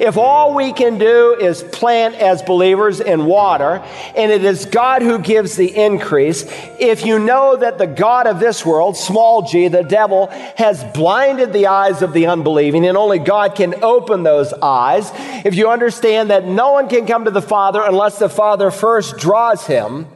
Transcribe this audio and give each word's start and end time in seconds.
If 0.00 0.16
all 0.16 0.54
we 0.54 0.72
can 0.72 0.96
do 0.96 1.36
is 1.38 1.62
plant 1.62 2.14
as 2.14 2.40
believers 2.40 3.00
in 3.00 3.26
water, 3.26 3.84
and 4.16 4.32
it 4.32 4.42
is 4.42 4.64
God 4.64 5.02
who 5.02 5.18
gives 5.18 5.56
the 5.56 5.76
increase, 5.76 6.46
if 6.78 7.04
you 7.04 7.18
know 7.18 7.54
that 7.54 7.76
the 7.76 7.86
God 7.86 8.26
of 8.26 8.40
this 8.40 8.64
world, 8.64 8.96
small 8.96 9.42
g, 9.42 9.68
the 9.68 9.82
devil, 9.82 10.28
has 10.56 10.82
blinded 10.94 11.52
the 11.52 11.66
eyes 11.66 12.00
of 12.00 12.14
the 12.14 12.28
unbelieving, 12.28 12.86
and 12.86 12.96
only 12.96 13.18
God 13.18 13.54
can 13.54 13.84
open 13.84 14.22
those 14.22 14.54
eyes, 14.54 15.12
if 15.44 15.54
you 15.54 15.68
understand 15.68 16.30
that 16.30 16.46
no 16.46 16.72
one 16.72 16.88
can 16.88 17.06
come 17.06 17.26
to 17.26 17.30
the 17.30 17.42
Father 17.42 17.82
unless 17.84 18.18
the 18.18 18.30
Father 18.30 18.70
first 18.70 19.18
draws 19.18 19.66
him, 19.66 20.06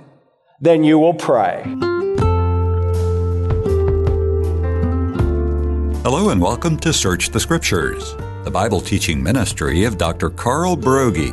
then 0.62 0.82
you 0.82 0.98
will 0.98 1.12
pray. 1.12 1.62
Hello 6.02 6.30
and 6.30 6.40
welcome 6.40 6.78
to 6.78 6.90
Search 6.94 7.28
the 7.28 7.40
Scriptures, 7.40 8.14
the 8.44 8.50
Bible 8.50 8.82
teaching 8.82 9.22
ministry 9.22 9.84
of 9.84 9.96
Dr. 9.96 10.28
Carl 10.28 10.76
Broggi. 10.76 11.32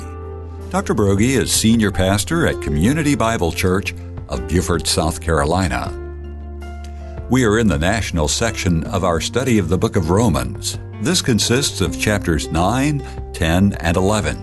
Dr. 0.71 0.95
Broggi 0.95 1.37
is 1.37 1.51
senior 1.51 1.91
pastor 1.91 2.47
at 2.47 2.61
Community 2.61 3.15
Bible 3.15 3.51
Church 3.51 3.93
of 4.29 4.47
Beaufort, 4.47 4.87
South 4.87 5.19
Carolina. 5.19 5.91
We 7.29 7.43
are 7.43 7.59
in 7.59 7.67
the 7.67 7.77
national 7.77 8.29
section 8.29 8.85
of 8.85 9.03
our 9.03 9.19
study 9.19 9.57
of 9.57 9.67
the 9.67 9.77
book 9.77 9.97
of 9.97 10.09
Romans. 10.09 10.79
This 11.01 11.21
consists 11.21 11.81
of 11.81 11.99
chapters 11.99 12.47
9, 12.47 13.33
10, 13.33 13.73
and 13.73 13.97
11. 13.97 14.37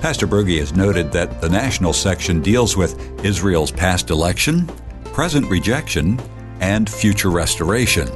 Pastor 0.00 0.26
Broggi 0.26 0.60
has 0.60 0.74
noted 0.74 1.12
that 1.12 1.42
the 1.42 1.50
national 1.50 1.92
section 1.92 2.40
deals 2.40 2.78
with 2.78 3.22
Israel's 3.22 3.72
past 3.72 4.08
election, 4.08 4.66
present 5.12 5.44
rejection, 5.50 6.18
and 6.60 6.88
future 6.88 7.30
restoration. 7.30 8.08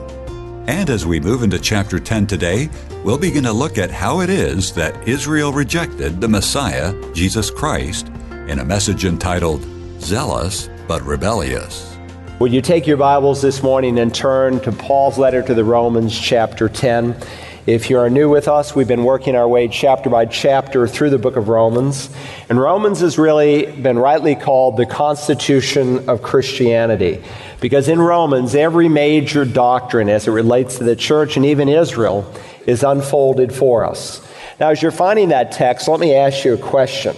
And 0.68 0.90
as 0.90 1.04
we 1.04 1.18
move 1.18 1.42
into 1.42 1.58
chapter 1.58 1.98
10 1.98 2.28
today, 2.28 2.68
we'll 3.02 3.18
begin 3.18 3.42
to 3.44 3.52
look 3.52 3.78
at 3.78 3.90
how 3.90 4.20
it 4.20 4.30
is 4.30 4.72
that 4.74 5.08
Israel 5.08 5.52
rejected 5.52 6.20
the 6.20 6.28
Messiah, 6.28 6.94
Jesus 7.12 7.50
Christ, 7.50 8.12
in 8.46 8.60
a 8.60 8.64
message 8.64 9.04
entitled 9.04 9.66
Zealous 10.00 10.70
but 10.86 11.02
Rebellious. 11.02 11.96
Would 12.38 12.52
you 12.52 12.60
take 12.60 12.86
your 12.86 12.96
Bibles 12.96 13.42
this 13.42 13.60
morning 13.60 13.98
and 13.98 14.14
turn 14.14 14.60
to 14.60 14.70
Paul's 14.70 15.18
letter 15.18 15.42
to 15.42 15.52
the 15.52 15.64
Romans, 15.64 16.16
chapter 16.16 16.68
10? 16.68 17.16
If 17.64 17.90
you 17.90 18.00
are 18.00 18.10
new 18.10 18.28
with 18.28 18.48
us, 18.48 18.74
we've 18.74 18.88
been 18.88 19.04
working 19.04 19.36
our 19.36 19.46
way 19.46 19.68
chapter 19.68 20.10
by 20.10 20.26
chapter 20.26 20.88
through 20.88 21.10
the 21.10 21.18
book 21.18 21.36
of 21.36 21.46
Romans. 21.46 22.10
And 22.48 22.60
Romans 22.60 22.98
has 23.02 23.18
really 23.18 23.70
been 23.70 24.00
rightly 24.00 24.34
called 24.34 24.76
the 24.76 24.84
constitution 24.84 26.08
of 26.08 26.22
Christianity. 26.22 27.22
Because 27.60 27.86
in 27.86 28.00
Romans, 28.00 28.56
every 28.56 28.88
major 28.88 29.44
doctrine 29.44 30.08
as 30.08 30.26
it 30.26 30.32
relates 30.32 30.78
to 30.78 30.84
the 30.84 30.96
church 30.96 31.36
and 31.36 31.46
even 31.46 31.68
Israel 31.68 32.28
is 32.66 32.82
unfolded 32.82 33.54
for 33.54 33.84
us. 33.84 34.26
Now, 34.58 34.70
as 34.70 34.82
you're 34.82 34.90
finding 34.90 35.28
that 35.28 35.52
text, 35.52 35.86
let 35.86 36.00
me 36.00 36.16
ask 36.16 36.44
you 36.44 36.54
a 36.54 36.58
question. 36.58 37.14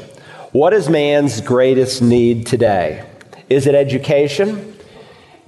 What 0.53 0.75
is 0.75 0.91
man's 0.91 1.41
greatest 1.41 2.03
need 2.03 2.47
today? 2.47 3.09
Is 3.49 3.67
it 3.67 3.75
education? 3.75 4.77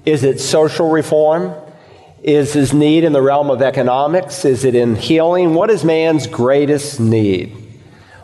Is 0.07 0.23
it 0.23 0.39
social 0.39 0.89
reform? 0.89 1.53
Is 2.23 2.53
his 2.53 2.73
need 2.73 3.03
in 3.03 3.13
the 3.13 3.21
realm 3.21 3.49
of 3.49 3.61
economics? 3.61 4.43
Is 4.43 4.65
it 4.65 4.75
in 4.75 4.95
healing? 4.95 5.53
What 5.53 5.69
is 5.69 5.83
man's 5.83 6.27
greatest 6.27 6.99
need? 6.99 7.55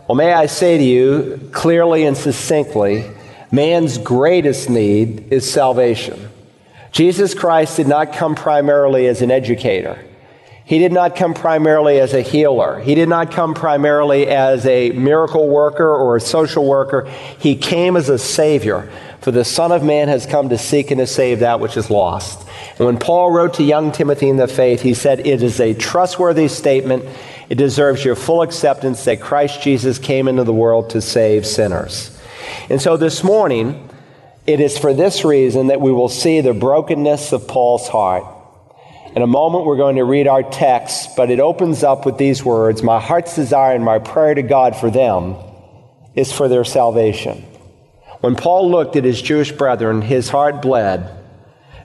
Well, 0.07 0.15
may 0.15 0.33
I 0.33 0.47
say 0.47 0.77
to 0.77 0.83
you 0.83 1.49
clearly 1.53 2.05
and 2.05 2.17
succinctly, 2.17 3.09
man's 3.51 3.97
greatest 3.97 4.69
need 4.69 5.31
is 5.31 5.49
salvation. 5.49 6.29
Jesus 6.91 7.33
Christ 7.33 7.77
did 7.77 7.87
not 7.87 8.13
come 8.13 8.35
primarily 8.35 9.07
as 9.07 9.21
an 9.21 9.31
educator. 9.31 10.03
He 10.65 10.79
did 10.79 10.91
not 10.91 11.15
come 11.15 11.33
primarily 11.33 11.99
as 11.99 12.13
a 12.13 12.21
healer. 12.21 12.79
He 12.79 12.95
did 12.95 13.09
not 13.09 13.31
come 13.31 13.53
primarily 13.53 14.27
as 14.27 14.65
a 14.65 14.91
miracle 14.91 15.49
worker 15.49 15.89
or 15.89 16.15
a 16.15 16.21
social 16.21 16.65
worker. 16.65 17.09
He 17.39 17.55
came 17.55 17.97
as 17.97 18.09
a 18.09 18.17
savior. 18.17 18.91
For 19.21 19.31
the 19.31 19.45
Son 19.45 19.71
of 19.71 19.83
Man 19.83 20.07
has 20.07 20.25
come 20.25 20.49
to 20.49 20.57
seek 20.57 20.91
and 20.91 20.99
to 20.99 21.07
save 21.07 21.39
that 21.39 21.59
which 21.59 21.77
is 21.77 21.89
lost. 21.89 22.42
And 22.77 22.87
when 22.87 22.97
Paul 22.97 23.31
wrote 23.31 23.55
to 23.55 23.63
young 23.63 23.91
Timothy 23.91 24.29
in 24.29 24.37
the 24.37 24.47
faith, 24.47 24.81
he 24.81 24.93
said, 24.93 25.27
It 25.27 25.43
is 25.43 25.59
a 25.59 25.73
trustworthy 25.73 26.47
statement. 26.47 27.05
It 27.49 27.55
deserves 27.55 28.03
your 28.03 28.15
full 28.15 28.41
acceptance 28.41 29.05
that 29.05 29.21
Christ 29.21 29.61
Jesus 29.61 29.99
came 29.99 30.27
into 30.27 30.43
the 30.43 30.53
world 30.53 30.89
to 30.91 31.01
save 31.01 31.45
sinners. 31.45 32.17
And 32.69 32.81
so 32.81 32.97
this 32.97 33.23
morning, 33.23 33.89
it 34.47 34.59
is 34.59 34.77
for 34.77 34.93
this 34.93 35.23
reason 35.23 35.67
that 35.67 35.81
we 35.81 35.91
will 35.91 36.09
see 36.09 36.41
the 36.41 36.53
brokenness 36.53 37.31
of 37.31 37.47
Paul's 37.47 37.87
heart. 37.87 38.25
In 39.15 39.21
a 39.21 39.27
moment, 39.27 39.65
we're 39.65 39.77
going 39.77 39.97
to 39.97 40.03
read 40.03 40.27
our 40.27 40.41
text, 40.41 41.15
but 41.15 41.29
it 41.29 41.39
opens 41.39 41.83
up 41.83 42.07
with 42.07 42.17
these 42.17 42.43
words 42.43 42.81
My 42.81 42.99
heart's 42.99 43.35
desire 43.35 43.75
and 43.75 43.85
my 43.85 43.99
prayer 43.99 44.33
to 44.33 44.41
God 44.41 44.75
for 44.75 44.89
them 44.89 45.35
is 46.15 46.33
for 46.33 46.47
their 46.47 46.63
salvation. 46.63 47.45
When 48.21 48.35
Paul 48.35 48.71
looked 48.71 48.95
at 48.95 49.03
his 49.03 49.21
Jewish 49.21 49.51
brethren, 49.51 50.01
his 50.01 50.29
heart 50.29 50.63
bled 50.63 51.22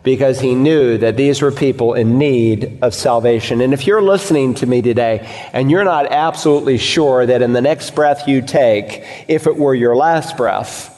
because 0.08 0.40
he 0.40 0.54
knew 0.54 0.96
that 0.96 1.18
these 1.18 1.42
were 1.42 1.52
people 1.52 1.92
in 1.92 2.16
need 2.16 2.78
of 2.80 2.94
salvation. 2.94 3.60
And 3.60 3.74
if 3.74 3.86
you're 3.86 4.00
listening 4.00 4.54
to 4.54 4.66
me 4.66 4.80
today 4.80 5.18
and 5.52 5.70
you're 5.70 5.84
not 5.84 6.06
absolutely 6.06 6.78
sure 6.78 7.26
that 7.26 7.42
in 7.42 7.52
the 7.52 7.60
next 7.60 7.94
breath 7.94 8.26
you 8.26 8.40
take, 8.40 9.04
if 9.28 9.46
it 9.46 9.54
were 9.54 9.74
your 9.74 9.94
last 9.94 10.38
breath, 10.38 10.94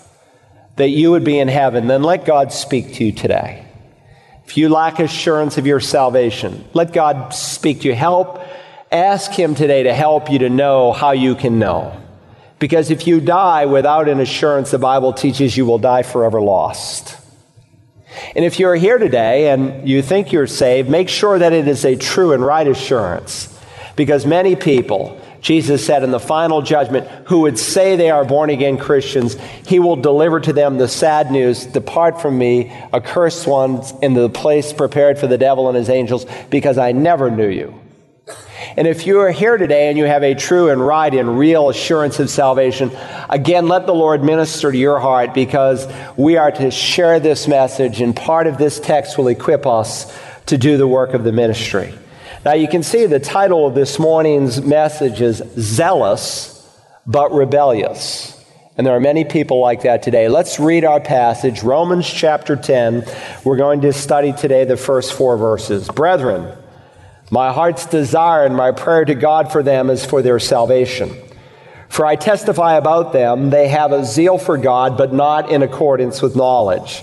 that 0.76 0.90
you 0.90 1.10
would 1.10 1.24
be 1.24 1.40
in 1.40 1.48
heaven, 1.48 1.88
then 1.88 2.04
let 2.04 2.24
God 2.24 2.52
speak 2.52 2.94
to 2.94 3.04
you 3.06 3.10
today. 3.10 3.66
If 4.44 4.56
you 4.56 4.68
lack 4.68 5.00
assurance 5.00 5.58
of 5.58 5.66
your 5.66 5.80
salvation, 5.80 6.64
let 6.72 6.92
God 6.92 7.34
speak 7.34 7.80
to 7.80 7.88
you. 7.88 7.96
Help, 7.96 8.40
ask 8.92 9.32
Him 9.32 9.56
today 9.56 9.82
to 9.82 9.92
help 9.92 10.30
you 10.30 10.38
to 10.38 10.48
know 10.48 10.92
how 10.92 11.10
you 11.10 11.34
can 11.34 11.58
know. 11.58 12.00
Because 12.60 12.92
if 12.92 13.08
you 13.08 13.20
die 13.20 13.66
without 13.66 14.08
an 14.08 14.20
assurance, 14.20 14.70
the 14.70 14.78
Bible 14.78 15.12
teaches 15.12 15.56
you 15.56 15.66
will 15.66 15.78
die 15.78 16.04
forever 16.04 16.40
lost. 16.40 17.19
And 18.34 18.44
if 18.44 18.58
you're 18.58 18.74
here 18.74 18.98
today 18.98 19.50
and 19.50 19.88
you 19.88 20.02
think 20.02 20.32
you're 20.32 20.46
saved, 20.46 20.88
make 20.88 21.08
sure 21.08 21.38
that 21.38 21.52
it 21.52 21.68
is 21.68 21.84
a 21.84 21.96
true 21.96 22.32
and 22.32 22.44
right 22.44 22.66
assurance. 22.66 23.56
Because 23.96 24.26
many 24.26 24.56
people, 24.56 25.20
Jesus 25.40 25.84
said 25.84 26.02
in 26.02 26.10
the 26.10 26.20
final 26.20 26.62
judgment, 26.62 27.06
who 27.26 27.40
would 27.40 27.58
say 27.58 27.96
they 27.96 28.10
are 28.10 28.24
born 28.24 28.50
again 28.50 28.78
Christians, 28.78 29.36
he 29.66 29.78
will 29.78 29.96
deliver 29.96 30.40
to 30.40 30.52
them 30.52 30.78
the 30.78 30.88
sad 30.88 31.30
news 31.30 31.66
Depart 31.66 32.20
from 32.20 32.36
me, 32.38 32.70
accursed 32.92 33.46
ones, 33.46 33.92
into 34.02 34.20
the 34.20 34.28
place 34.28 34.72
prepared 34.72 35.18
for 35.18 35.26
the 35.26 35.38
devil 35.38 35.68
and 35.68 35.76
his 35.76 35.88
angels, 35.88 36.26
because 36.50 36.78
I 36.78 36.92
never 36.92 37.30
knew 37.30 37.48
you. 37.48 37.79
And 38.76 38.86
if 38.86 39.06
you 39.06 39.20
are 39.20 39.30
here 39.30 39.56
today 39.56 39.88
and 39.88 39.98
you 39.98 40.04
have 40.04 40.22
a 40.22 40.34
true 40.34 40.70
and 40.70 40.84
right 40.84 41.12
and 41.14 41.38
real 41.38 41.68
assurance 41.70 42.18
of 42.20 42.30
salvation, 42.30 42.90
again, 43.28 43.68
let 43.68 43.86
the 43.86 43.94
Lord 43.94 44.22
minister 44.22 44.70
to 44.70 44.78
your 44.78 44.98
heart 44.98 45.34
because 45.34 45.86
we 46.16 46.36
are 46.36 46.52
to 46.52 46.70
share 46.70 47.20
this 47.20 47.48
message, 47.48 48.00
and 48.00 48.14
part 48.14 48.46
of 48.46 48.58
this 48.58 48.80
text 48.80 49.18
will 49.18 49.28
equip 49.28 49.66
us 49.66 50.16
to 50.46 50.58
do 50.58 50.76
the 50.76 50.86
work 50.86 51.14
of 51.14 51.24
the 51.24 51.32
ministry. 51.32 51.94
Now, 52.44 52.54
you 52.54 52.68
can 52.68 52.82
see 52.82 53.06
the 53.06 53.20
title 53.20 53.66
of 53.66 53.74
this 53.74 53.98
morning's 53.98 54.62
message 54.62 55.20
is 55.20 55.42
Zealous 55.58 56.56
but 57.06 57.32
Rebellious. 57.32 58.36
And 58.76 58.86
there 58.86 58.94
are 58.94 59.00
many 59.00 59.24
people 59.24 59.60
like 59.60 59.82
that 59.82 60.02
today. 60.02 60.28
Let's 60.28 60.58
read 60.58 60.84
our 60.84 61.00
passage, 61.00 61.62
Romans 61.62 62.08
chapter 62.08 62.56
10. 62.56 63.04
We're 63.44 63.58
going 63.58 63.82
to 63.82 63.92
study 63.92 64.32
today 64.32 64.64
the 64.64 64.78
first 64.78 65.12
four 65.12 65.36
verses. 65.36 65.88
Brethren, 65.88 66.56
my 67.30 67.52
heart's 67.52 67.86
desire 67.86 68.44
and 68.44 68.56
my 68.56 68.72
prayer 68.72 69.04
to 69.04 69.14
God 69.14 69.52
for 69.52 69.62
them 69.62 69.88
is 69.88 70.04
for 70.04 70.20
their 70.20 70.40
salvation. 70.40 71.14
For 71.88 72.06
I 72.06 72.16
testify 72.16 72.76
about 72.76 73.12
them, 73.12 73.50
they 73.50 73.68
have 73.68 73.92
a 73.92 74.04
zeal 74.04 74.38
for 74.38 74.58
God, 74.58 74.96
but 74.96 75.12
not 75.12 75.50
in 75.50 75.62
accordance 75.62 76.22
with 76.22 76.36
knowledge. 76.36 77.02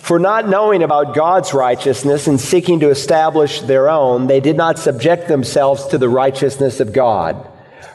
For 0.00 0.18
not 0.18 0.48
knowing 0.48 0.82
about 0.82 1.14
God's 1.14 1.52
righteousness 1.52 2.26
and 2.26 2.40
seeking 2.40 2.80
to 2.80 2.90
establish 2.90 3.62
their 3.62 3.88
own, 3.88 4.26
they 4.26 4.40
did 4.40 4.56
not 4.56 4.78
subject 4.78 5.26
themselves 5.26 5.86
to 5.88 5.98
the 5.98 6.08
righteousness 6.08 6.80
of 6.80 6.92
God. 6.92 7.48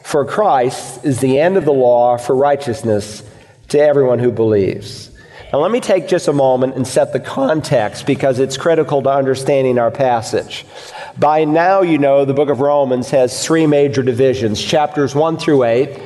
For 0.03 0.25
Christ 0.25 1.05
is 1.05 1.19
the 1.19 1.39
end 1.39 1.57
of 1.57 1.65
the 1.65 1.71
law 1.71 2.17
for 2.17 2.35
righteousness 2.35 3.23
to 3.69 3.79
everyone 3.79 4.19
who 4.19 4.31
believes. 4.31 5.10
Now, 5.51 5.59
let 5.59 5.71
me 5.71 5.81
take 5.81 6.07
just 6.07 6.29
a 6.29 6.33
moment 6.33 6.75
and 6.75 6.87
set 6.87 7.11
the 7.11 7.19
context 7.19 8.05
because 8.05 8.39
it's 8.39 8.55
critical 8.55 9.01
to 9.01 9.09
understanding 9.09 9.79
our 9.79 9.91
passage. 9.91 10.65
By 11.19 11.43
now, 11.43 11.81
you 11.81 11.97
know 11.97 12.23
the 12.23 12.33
book 12.33 12.47
of 12.47 12.61
Romans 12.61 13.09
has 13.09 13.45
three 13.45 13.67
major 13.67 14.01
divisions 14.01 14.63
chapters 14.63 15.13
1 15.13 15.37
through 15.37 15.65
8 15.65 16.01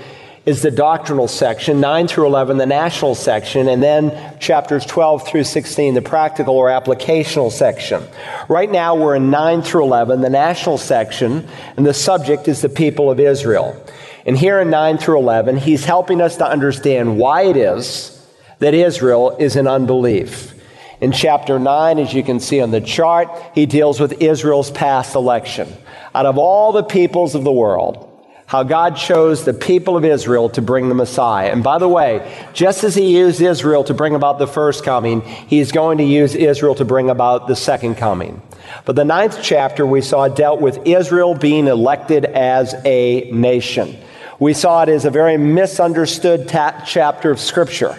is 0.47 0.63
the 0.63 0.71
doctrinal 0.71 1.27
section, 1.27 1.79
9 1.79 2.07
through 2.07 2.25
11, 2.25 2.57
the 2.57 2.65
national 2.65 3.13
section, 3.13 3.67
and 3.67 3.81
then 3.81 4.39
chapters 4.39 4.85
12 4.85 5.27
through 5.27 5.43
16, 5.43 5.93
the 5.93 6.01
practical 6.01 6.55
or 6.55 6.67
applicational 6.67 7.51
section. 7.51 8.03
Right 8.47 8.69
now, 8.69 8.95
we're 8.95 9.15
in 9.15 9.29
9 9.29 9.61
through 9.61 9.83
11, 9.83 10.21
the 10.21 10.29
national 10.29 10.77
section, 10.77 11.47
and 11.77 11.85
the 11.85 11.93
subject 11.93 12.47
is 12.47 12.61
the 12.61 12.69
people 12.69 13.11
of 13.11 13.19
Israel. 13.19 13.79
And 14.25 14.37
here 14.37 14.59
in 14.59 14.71
9 14.71 14.97
through 14.97 15.19
11, 15.19 15.57
he's 15.57 15.85
helping 15.85 16.21
us 16.21 16.37
to 16.37 16.47
understand 16.47 17.17
why 17.17 17.43
it 17.43 17.57
is 17.57 18.14
that 18.59 18.73
Israel 18.73 19.35
is 19.37 19.55
in 19.55 19.67
unbelief. 19.67 20.53
In 21.01 21.11
chapter 21.11 21.59
9, 21.59 21.99
as 21.99 22.13
you 22.13 22.23
can 22.23 22.39
see 22.39 22.61
on 22.61 22.71
the 22.71 22.81
chart, 22.81 23.29
he 23.53 23.65
deals 23.65 23.99
with 23.99 24.21
Israel's 24.21 24.71
past 24.71 25.15
election. 25.15 25.71
Out 26.13 26.25
of 26.25 26.37
all 26.37 26.71
the 26.71 26.83
peoples 26.83 27.35
of 27.35 27.43
the 27.43 27.51
world, 27.51 28.11
how 28.47 28.63
God 28.63 28.95
chose 28.95 29.43
the 29.43 29.53
people 29.53 29.97
of 29.97 30.05
Israel 30.05 30.49
to 30.51 30.61
bring 30.61 30.87
the 30.87 30.95
Messiah. 30.95 31.51
And 31.51 31.63
by 31.63 31.79
the 31.79 31.89
way, 31.89 32.47
just 32.53 32.83
as 32.83 32.95
he 32.95 33.17
used 33.17 33.41
Israel 33.41 33.83
to 33.85 33.93
bring 33.93 34.15
about 34.15 34.37
the 34.37 34.47
first 34.47 34.83
coming, 34.83 35.21
he's 35.21 35.71
going 35.71 35.97
to 35.97 36.03
use 36.03 36.35
Israel 36.35 36.75
to 36.75 36.85
bring 36.85 37.09
about 37.09 37.47
the 37.47 37.55
second 37.55 37.95
coming. 37.95 38.41
But 38.85 38.95
the 38.95 39.05
ninth 39.05 39.39
chapter 39.41 39.85
we 39.85 40.01
saw 40.01 40.27
dealt 40.27 40.61
with 40.61 40.85
Israel 40.85 41.33
being 41.33 41.67
elected 41.67 42.25
as 42.25 42.75
a 42.85 43.29
nation. 43.31 43.97
We 44.39 44.53
saw 44.53 44.83
it 44.83 44.89
as 44.89 45.05
a 45.05 45.09
very 45.09 45.37
misunderstood 45.37 46.47
ta- 46.47 46.83
chapter 46.85 47.31
of 47.31 47.39
Scripture. 47.39 47.97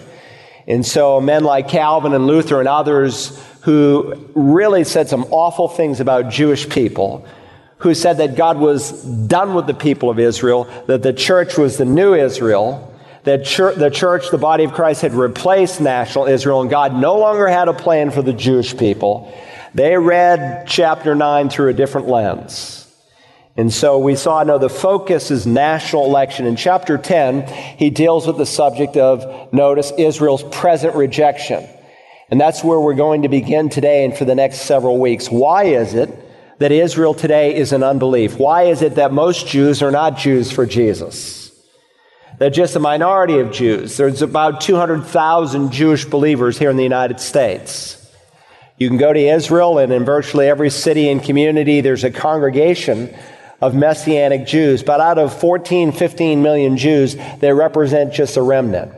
And 0.66 0.84
so 0.84 1.20
men 1.20 1.44
like 1.44 1.68
Calvin 1.68 2.12
and 2.12 2.26
Luther 2.26 2.58
and 2.58 2.68
others 2.68 3.42
who 3.62 4.14
really 4.34 4.84
said 4.84 5.08
some 5.08 5.24
awful 5.30 5.68
things 5.68 6.00
about 6.00 6.30
Jewish 6.30 6.68
people 6.68 7.26
who 7.78 7.94
said 7.94 8.18
that 8.18 8.36
God 8.36 8.58
was 8.58 9.02
done 9.02 9.54
with 9.54 9.66
the 9.66 9.74
people 9.74 10.08
of 10.08 10.18
Israel, 10.18 10.64
that 10.86 11.02
the 11.02 11.12
church 11.12 11.58
was 11.58 11.76
the 11.76 11.84
new 11.84 12.14
Israel, 12.14 12.94
that 13.24 13.44
church, 13.44 13.76
the 13.76 13.90
church, 13.90 14.30
the 14.30 14.38
body 14.38 14.64
of 14.64 14.72
Christ, 14.72 15.02
had 15.02 15.12
replaced 15.12 15.80
national 15.80 16.26
Israel, 16.26 16.62
and 16.62 16.70
God 16.70 16.94
no 16.94 17.18
longer 17.18 17.46
had 17.46 17.68
a 17.68 17.74
plan 17.74 18.10
for 18.10 18.22
the 18.22 18.32
Jewish 18.32 18.76
people. 18.76 19.32
They 19.74 19.96
read 19.98 20.66
chapter 20.66 21.14
9 21.14 21.50
through 21.50 21.68
a 21.68 21.74
different 21.74 22.08
lens. 22.08 22.85
And 23.58 23.72
so 23.72 23.98
we 23.98 24.16
saw, 24.16 24.42
no, 24.42 24.58
the 24.58 24.68
focus 24.68 25.30
is 25.30 25.46
national 25.46 26.04
election. 26.04 26.44
In 26.44 26.56
chapter 26.56 26.98
10, 26.98 27.46
he 27.78 27.88
deals 27.88 28.26
with 28.26 28.36
the 28.36 28.44
subject 28.44 28.96
of, 28.98 29.52
notice, 29.52 29.92
Israel's 29.96 30.42
present 30.42 30.94
rejection. 30.94 31.66
And 32.30 32.40
that's 32.40 32.62
where 32.62 32.78
we're 32.78 32.94
going 32.94 33.22
to 33.22 33.28
begin 33.28 33.70
today 33.70 34.04
and 34.04 34.14
for 34.14 34.26
the 34.26 34.34
next 34.34 34.62
several 34.62 34.98
weeks. 34.98 35.28
Why 35.28 35.64
is 35.64 35.94
it 35.94 36.10
that 36.58 36.70
Israel 36.70 37.14
today 37.14 37.54
is 37.54 37.72
in 37.72 37.82
unbelief? 37.82 38.38
Why 38.38 38.64
is 38.64 38.82
it 38.82 38.96
that 38.96 39.12
most 39.12 39.46
Jews 39.46 39.82
are 39.82 39.90
not 39.90 40.18
Jews 40.18 40.50
for 40.50 40.66
Jesus? 40.66 41.50
They're 42.38 42.50
just 42.50 42.76
a 42.76 42.80
minority 42.80 43.38
of 43.38 43.52
Jews. 43.52 43.96
There's 43.96 44.20
about 44.20 44.60
200,000 44.60 45.70
Jewish 45.72 46.04
believers 46.04 46.58
here 46.58 46.68
in 46.68 46.76
the 46.76 46.82
United 46.82 47.20
States. 47.20 47.94
You 48.76 48.88
can 48.88 48.98
go 48.98 49.14
to 49.14 49.28
Israel, 49.28 49.78
and 49.78 49.90
in 49.90 50.04
virtually 50.04 50.46
every 50.46 50.68
city 50.68 51.08
and 51.08 51.22
community, 51.22 51.80
there's 51.80 52.04
a 52.04 52.10
congregation 52.10 53.16
of 53.60 53.74
Messianic 53.74 54.46
Jews. 54.46 54.82
But 54.82 55.00
out 55.00 55.18
of 55.18 55.38
14, 55.38 55.92
15 55.92 56.42
million 56.42 56.76
Jews, 56.76 57.16
they 57.40 57.52
represent 57.52 58.12
just 58.12 58.36
a 58.36 58.42
remnant. 58.42 58.92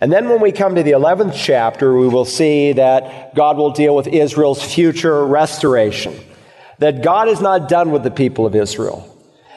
And 0.00 0.10
then 0.10 0.28
when 0.28 0.40
we 0.40 0.52
come 0.52 0.76
to 0.76 0.82
the 0.82 0.92
11th 0.92 1.34
chapter, 1.36 1.94
we 1.94 2.08
will 2.08 2.24
see 2.24 2.72
that 2.72 3.34
God 3.34 3.58
will 3.58 3.70
deal 3.70 3.94
with 3.94 4.06
Israel's 4.06 4.62
future 4.62 5.26
restoration 5.26 6.18
that 6.80 7.02
God 7.02 7.28
is 7.28 7.40
not 7.40 7.68
done 7.68 7.92
with 7.92 8.02
the 8.02 8.10
people 8.10 8.46
of 8.46 8.56
Israel, 8.56 9.06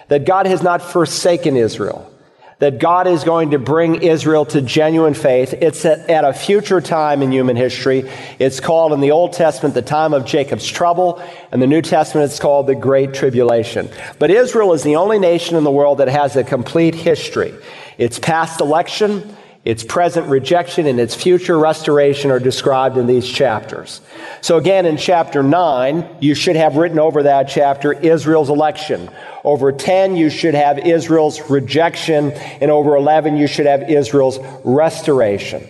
that 0.09 0.25
God 0.25 0.45
has 0.45 0.61
not 0.61 0.81
forsaken 0.81 1.55
Israel, 1.55 2.12
that 2.59 2.79
God 2.79 3.07
is 3.07 3.23
going 3.23 3.51
to 3.51 3.59
bring 3.59 4.01
Israel 4.01 4.45
to 4.45 4.61
genuine 4.61 5.13
faith. 5.13 5.53
It's 5.53 5.85
at, 5.85 6.09
at, 6.09 6.23
a 6.23 6.33
future 6.33 6.81
time 6.81 7.21
in 7.21 7.31
human 7.31 7.55
history. 7.55 8.09
It's 8.39 8.59
called 8.59 8.93
in 8.93 9.01
the 9.01 9.11
Old 9.11 9.33
Testament 9.33 9.75
the 9.75 9.81
time 9.81 10.13
of 10.13 10.25
Jacob's 10.25 10.67
trouble, 10.67 11.21
and 11.51 11.61
the 11.61 11.67
New 11.67 11.81
Testament 11.81 12.29
it's 12.29 12.39
called 12.39 12.67
the 12.67 12.75
Great 12.75 13.13
Tribulation. 13.13 13.89
But 14.19 14.31
Israel 14.31 14.73
is 14.73 14.83
the 14.83 14.95
only 14.95 15.19
nation 15.19 15.55
in 15.55 15.63
the 15.63 15.71
world 15.71 15.97
that 15.97 16.07
has 16.07 16.35
a 16.35 16.43
complete 16.43 16.95
history. 16.95 17.53
Its 17.97 18.19
past 18.19 18.61
election, 18.61 19.35
its 19.65 19.83
present 19.83 20.27
rejection 20.27 20.87
and 20.87 20.99
its 20.99 21.15
future 21.15 21.57
restoration 21.57 22.31
are 22.31 22.39
described 22.39 22.97
in 22.97 23.07
these 23.07 23.27
chapters. 23.27 24.01
So 24.41 24.57
again, 24.57 24.85
in 24.85 24.97
chapter 24.97 25.41
9, 25.41 26.17
you 26.19 26.35
should 26.35 26.57
have 26.57 26.75
written 26.75 26.99
over 26.99 27.23
that 27.23 27.47
chapter 27.47 27.93
Israel's 27.93 28.49
election. 28.49 29.09
Over 29.45 29.71
10, 29.71 30.17
you 30.17 30.29
should 30.29 30.53
have 30.53 30.79
Israel's 30.79 31.49
rejection. 31.49 32.31
And 32.33 32.71
over 32.71 32.97
11, 32.97 33.37
you 33.37 33.47
should 33.47 33.65
have 33.65 33.89
Israel's 33.89 34.37
restoration. 34.65 35.65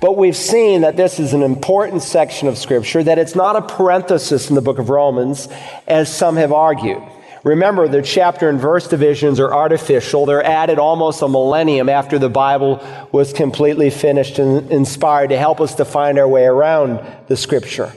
But 0.00 0.16
we've 0.16 0.36
seen 0.36 0.80
that 0.80 0.96
this 0.96 1.20
is 1.20 1.34
an 1.34 1.42
important 1.42 2.02
section 2.02 2.48
of 2.48 2.56
Scripture, 2.56 3.02
that 3.02 3.18
it's 3.18 3.34
not 3.34 3.56
a 3.56 3.62
parenthesis 3.62 4.48
in 4.48 4.54
the 4.54 4.62
book 4.62 4.78
of 4.78 4.88
Romans, 4.88 5.48
as 5.86 6.14
some 6.14 6.36
have 6.36 6.52
argued. 6.52 7.02
Remember, 7.44 7.86
the 7.88 8.00
chapter 8.00 8.48
and 8.48 8.58
verse 8.58 8.88
divisions 8.88 9.38
are 9.38 9.52
artificial. 9.52 10.24
They're 10.24 10.42
added 10.42 10.78
almost 10.78 11.20
a 11.20 11.28
millennium 11.28 11.90
after 11.90 12.18
the 12.18 12.30
Bible 12.30 12.82
was 13.12 13.34
completely 13.34 13.90
finished 13.90 14.38
and 14.38 14.70
inspired 14.72 15.28
to 15.28 15.36
help 15.36 15.60
us 15.60 15.74
to 15.74 15.84
find 15.84 16.18
our 16.18 16.26
way 16.26 16.44
around 16.44 17.06
the 17.28 17.36
scripture. 17.36 17.92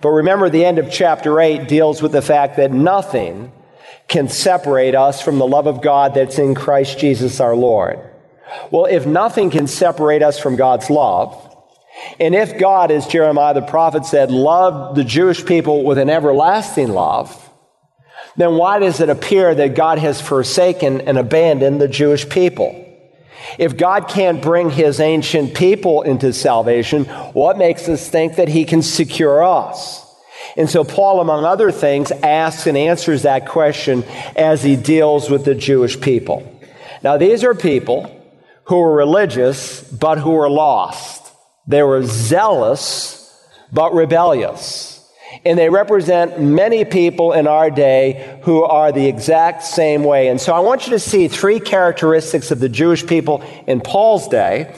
But 0.00 0.10
remember, 0.10 0.50
the 0.50 0.64
end 0.64 0.78
of 0.78 0.90
chapter 0.90 1.40
8 1.40 1.68
deals 1.68 2.02
with 2.02 2.10
the 2.10 2.22
fact 2.22 2.56
that 2.56 2.72
nothing 2.72 3.52
can 4.08 4.28
separate 4.28 4.96
us 4.96 5.22
from 5.22 5.38
the 5.38 5.46
love 5.46 5.68
of 5.68 5.80
God 5.80 6.14
that's 6.14 6.38
in 6.38 6.56
Christ 6.56 6.98
Jesus 6.98 7.40
our 7.40 7.54
Lord. 7.54 8.00
Well, 8.72 8.86
if 8.86 9.06
nothing 9.06 9.50
can 9.50 9.68
separate 9.68 10.22
us 10.22 10.40
from 10.40 10.56
God's 10.56 10.90
love, 10.90 11.44
and 12.18 12.34
if 12.34 12.58
God, 12.58 12.90
as 12.90 13.06
Jeremiah 13.06 13.54
the 13.54 13.62
prophet 13.62 14.06
said, 14.06 14.30
loved 14.32 14.96
the 14.96 15.04
Jewish 15.04 15.44
people 15.44 15.84
with 15.84 15.98
an 15.98 16.10
everlasting 16.10 16.88
love, 16.88 17.47
then 18.38 18.54
why 18.54 18.78
does 18.78 19.00
it 19.00 19.10
appear 19.10 19.54
that 19.54 19.74
God 19.74 19.98
has 19.98 20.20
forsaken 20.20 21.02
and 21.02 21.18
abandoned 21.18 21.80
the 21.80 21.88
Jewish 21.88 22.28
people? 22.28 22.84
If 23.58 23.76
God 23.76 24.08
can't 24.08 24.40
bring 24.40 24.70
his 24.70 25.00
ancient 25.00 25.54
people 25.54 26.02
into 26.02 26.32
salvation, 26.32 27.04
what 27.34 27.58
makes 27.58 27.88
us 27.88 28.08
think 28.08 28.36
that 28.36 28.48
he 28.48 28.64
can 28.64 28.82
secure 28.82 29.42
us? 29.42 30.04
And 30.56 30.70
so 30.70 30.84
Paul, 30.84 31.20
among 31.20 31.44
other 31.44 31.72
things, 31.72 32.12
asks 32.12 32.66
and 32.66 32.76
answers 32.76 33.22
that 33.22 33.48
question 33.48 34.04
as 34.36 34.62
he 34.62 34.76
deals 34.76 35.28
with 35.28 35.44
the 35.44 35.54
Jewish 35.54 36.00
people. 36.00 36.60
Now, 37.02 37.16
these 37.16 37.42
are 37.42 37.54
people 37.54 38.14
who 38.64 38.76
were 38.76 38.94
religious, 38.94 39.82
but 39.82 40.18
who 40.18 40.30
were 40.30 40.50
lost. 40.50 41.32
They 41.66 41.82
were 41.82 42.04
zealous, 42.04 43.36
but 43.72 43.94
rebellious. 43.94 44.97
And 45.44 45.58
they 45.58 45.68
represent 45.68 46.40
many 46.40 46.84
people 46.84 47.32
in 47.32 47.46
our 47.46 47.70
day 47.70 48.38
who 48.42 48.62
are 48.62 48.92
the 48.92 49.06
exact 49.06 49.62
same 49.62 50.04
way. 50.04 50.28
And 50.28 50.40
so 50.40 50.52
I 50.52 50.60
want 50.60 50.86
you 50.86 50.92
to 50.92 50.98
see 50.98 51.28
three 51.28 51.60
characteristics 51.60 52.50
of 52.50 52.60
the 52.60 52.68
Jewish 52.68 53.06
people 53.06 53.42
in 53.66 53.80
Paul's 53.80 54.28
day 54.28 54.74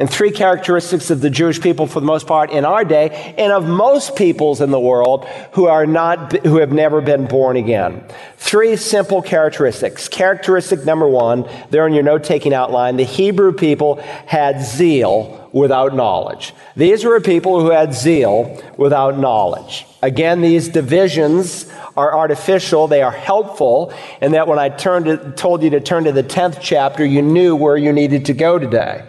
and 0.00 0.10
three 0.10 0.30
characteristics 0.30 1.10
of 1.10 1.20
the 1.20 1.28
Jewish 1.28 1.60
people 1.60 1.86
for 1.86 2.00
the 2.00 2.06
most 2.06 2.26
part 2.26 2.50
in 2.50 2.64
our 2.64 2.84
day 2.84 3.34
and 3.36 3.52
of 3.52 3.68
most 3.68 4.16
peoples 4.16 4.62
in 4.62 4.70
the 4.70 4.80
world 4.80 5.26
who 5.52 5.66
are 5.66 5.86
not, 5.86 6.32
who 6.46 6.56
have 6.56 6.72
never 6.72 7.02
been 7.02 7.26
born 7.26 7.58
again. 7.58 8.02
Three 8.38 8.76
simple 8.76 9.20
characteristics. 9.20 10.08
Characteristic 10.08 10.86
number 10.86 11.06
one, 11.06 11.46
there 11.68 11.86
in 11.86 11.92
your 11.92 12.02
note 12.02 12.24
taking 12.24 12.54
outline, 12.54 12.96
the 12.96 13.04
Hebrew 13.04 13.52
people 13.52 13.96
had 14.24 14.62
zeal 14.62 15.50
without 15.52 15.94
knowledge. 15.94 16.54
These 16.76 17.04
were 17.04 17.20
people 17.20 17.60
who 17.60 17.70
had 17.70 17.92
zeal 17.92 18.62
without 18.78 19.18
knowledge. 19.18 19.86
Again, 20.00 20.40
these 20.40 20.70
divisions 20.70 21.70
are 21.94 22.16
artificial. 22.16 22.88
They 22.88 23.02
are 23.02 23.12
helpful 23.12 23.92
in 24.22 24.32
that 24.32 24.48
when 24.48 24.58
I 24.58 24.70
to, 24.70 25.34
told 25.36 25.62
you 25.62 25.68
to 25.70 25.80
turn 25.80 26.04
to 26.04 26.12
the 26.12 26.22
10th 26.22 26.58
chapter, 26.62 27.04
you 27.04 27.20
knew 27.20 27.54
where 27.54 27.76
you 27.76 27.92
needed 27.92 28.24
to 28.26 28.32
go 28.32 28.58
today. 28.58 29.04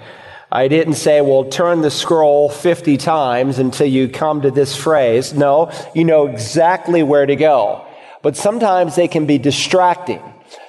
I 0.52 0.68
didn't 0.68 0.96
say, 0.96 1.22
well, 1.22 1.46
turn 1.46 1.82
the 1.82 1.90
scroll 1.90 2.50
50 2.50 2.98
times 2.98 3.58
until 3.58 3.88
you 3.88 4.10
come 4.10 4.42
to 4.42 4.52
this 4.52 4.76
phrase. 4.76 5.34
No, 5.34 5.72
you 5.96 6.04
know 6.04 6.28
exactly 6.28 7.04
where 7.04 7.26
to 7.26 7.38
go. 7.38 7.86
But 8.22 8.36
sometimes 8.36 8.96
they 8.96 9.08
can 9.08 9.26
be 9.26 9.38
distracting. 9.38 10.22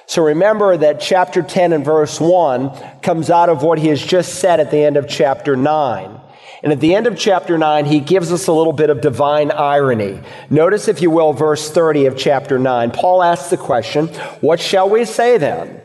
So 0.05 0.23
remember 0.23 0.77
that 0.77 1.01
chapter 1.01 1.41
10 1.41 1.73
and 1.73 1.83
verse 1.83 2.19
1 2.19 2.69
comes 3.01 3.29
out 3.29 3.49
of 3.49 3.61
what 3.61 3.77
he 3.77 3.89
has 3.89 4.01
just 4.01 4.35
said 4.35 4.59
at 4.59 4.71
the 4.71 4.77
end 4.77 4.95
of 4.95 5.07
chapter 5.07 5.55
9. 5.55 6.19
And 6.63 6.71
at 6.71 6.79
the 6.79 6.95
end 6.95 7.07
of 7.07 7.17
chapter 7.17 7.57
9, 7.57 7.85
he 7.85 7.99
gives 7.99 8.31
us 8.31 8.47
a 8.47 8.53
little 8.53 8.71
bit 8.71 8.89
of 8.89 9.01
divine 9.01 9.51
irony. 9.51 10.21
Notice, 10.49 10.87
if 10.87 11.01
you 11.01 11.11
will, 11.11 11.33
verse 11.33 11.69
30 11.69 12.05
of 12.05 12.17
chapter 12.17 12.57
9. 12.57 12.91
Paul 12.91 13.21
asks 13.21 13.49
the 13.49 13.57
question, 13.57 14.07
What 14.39 14.61
shall 14.61 14.89
we 14.89 15.03
say 15.03 15.37
then? 15.37 15.81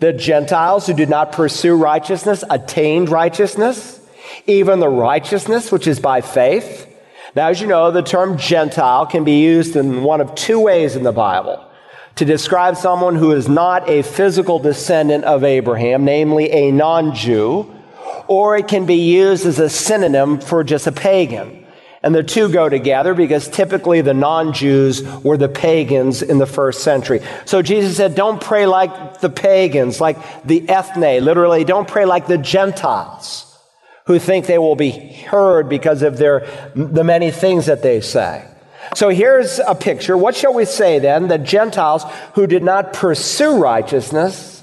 The 0.00 0.12
Gentiles 0.12 0.86
who 0.86 0.94
did 0.94 1.08
not 1.08 1.32
pursue 1.32 1.76
righteousness 1.76 2.42
attained 2.50 3.08
righteousness, 3.08 4.00
even 4.46 4.80
the 4.80 4.88
righteousness 4.88 5.70
which 5.70 5.86
is 5.86 6.00
by 6.00 6.20
faith. 6.20 6.86
Now, 7.36 7.48
as 7.48 7.60
you 7.60 7.66
know, 7.66 7.90
the 7.90 8.02
term 8.02 8.36
Gentile 8.36 9.06
can 9.06 9.24
be 9.24 9.40
used 9.40 9.76
in 9.76 10.02
one 10.02 10.20
of 10.20 10.34
two 10.34 10.58
ways 10.58 10.96
in 10.96 11.04
the 11.04 11.12
Bible 11.12 11.64
to 12.16 12.24
describe 12.24 12.76
someone 12.76 13.14
who 13.14 13.32
is 13.32 13.48
not 13.48 13.88
a 13.88 14.02
physical 14.02 14.58
descendant 14.58 15.24
of 15.24 15.44
Abraham, 15.44 16.04
namely 16.04 16.50
a 16.50 16.72
non 16.72 17.14
Jew 17.14 17.72
or 18.30 18.56
it 18.56 18.68
can 18.68 18.86
be 18.86 18.94
used 18.94 19.44
as 19.44 19.58
a 19.58 19.68
synonym 19.68 20.38
for 20.38 20.62
just 20.62 20.86
a 20.86 20.92
pagan. 20.92 21.59
And 22.02 22.14
the 22.14 22.22
two 22.22 22.48
go 22.48 22.68
together 22.70 23.12
because 23.12 23.46
typically 23.46 24.00
the 24.00 24.14
non 24.14 24.54
Jews 24.54 25.02
were 25.22 25.36
the 25.36 25.50
pagans 25.50 26.22
in 26.22 26.38
the 26.38 26.46
first 26.46 26.82
century. 26.82 27.20
So 27.44 27.60
Jesus 27.60 27.96
said, 27.96 28.14
Don't 28.14 28.40
pray 28.40 28.66
like 28.66 29.20
the 29.20 29.28
pagans, 29.28 30.00
like 30.00 30.44
the 30.44 30.66
ethne, 30.68 31.20
literally, 31.22 31.64
don't 31.64 31.86
pray 31.86 32.06
like 32.06 32.26
the 32.26 32.38
Gentiles 32.38 33.46
who 34.06 34.18
think 34.18 34.46
they 34.46 34.58
will 34.58 34.76
be 34.76 34.90
heard 34.90 35.68
because 35.68 36.02
of 36.02 36.16
their, 36.16 36.46
the 36.74 37.04
many 37.04 37.30
things 37.30 37.66
that 37.66 37.82
they 37.82 38.00
say. 38.00 38.46
So 38.94 39.10
here's 39.10 39.58
a 39.58 39.74
picture. 39.74 40.16
What 40.16 40.34
shall 40.34 40.54
we 40.54 40.64
say 40.64 40.98
then? 40.98 41.28
The 41.28 41.38
Gentiles 41.38 42.04
who 42.34 42.46
did 42.46 42.62
not 42.62 42.92
pursue 42.92 43.58
righteousness 43.58 44.59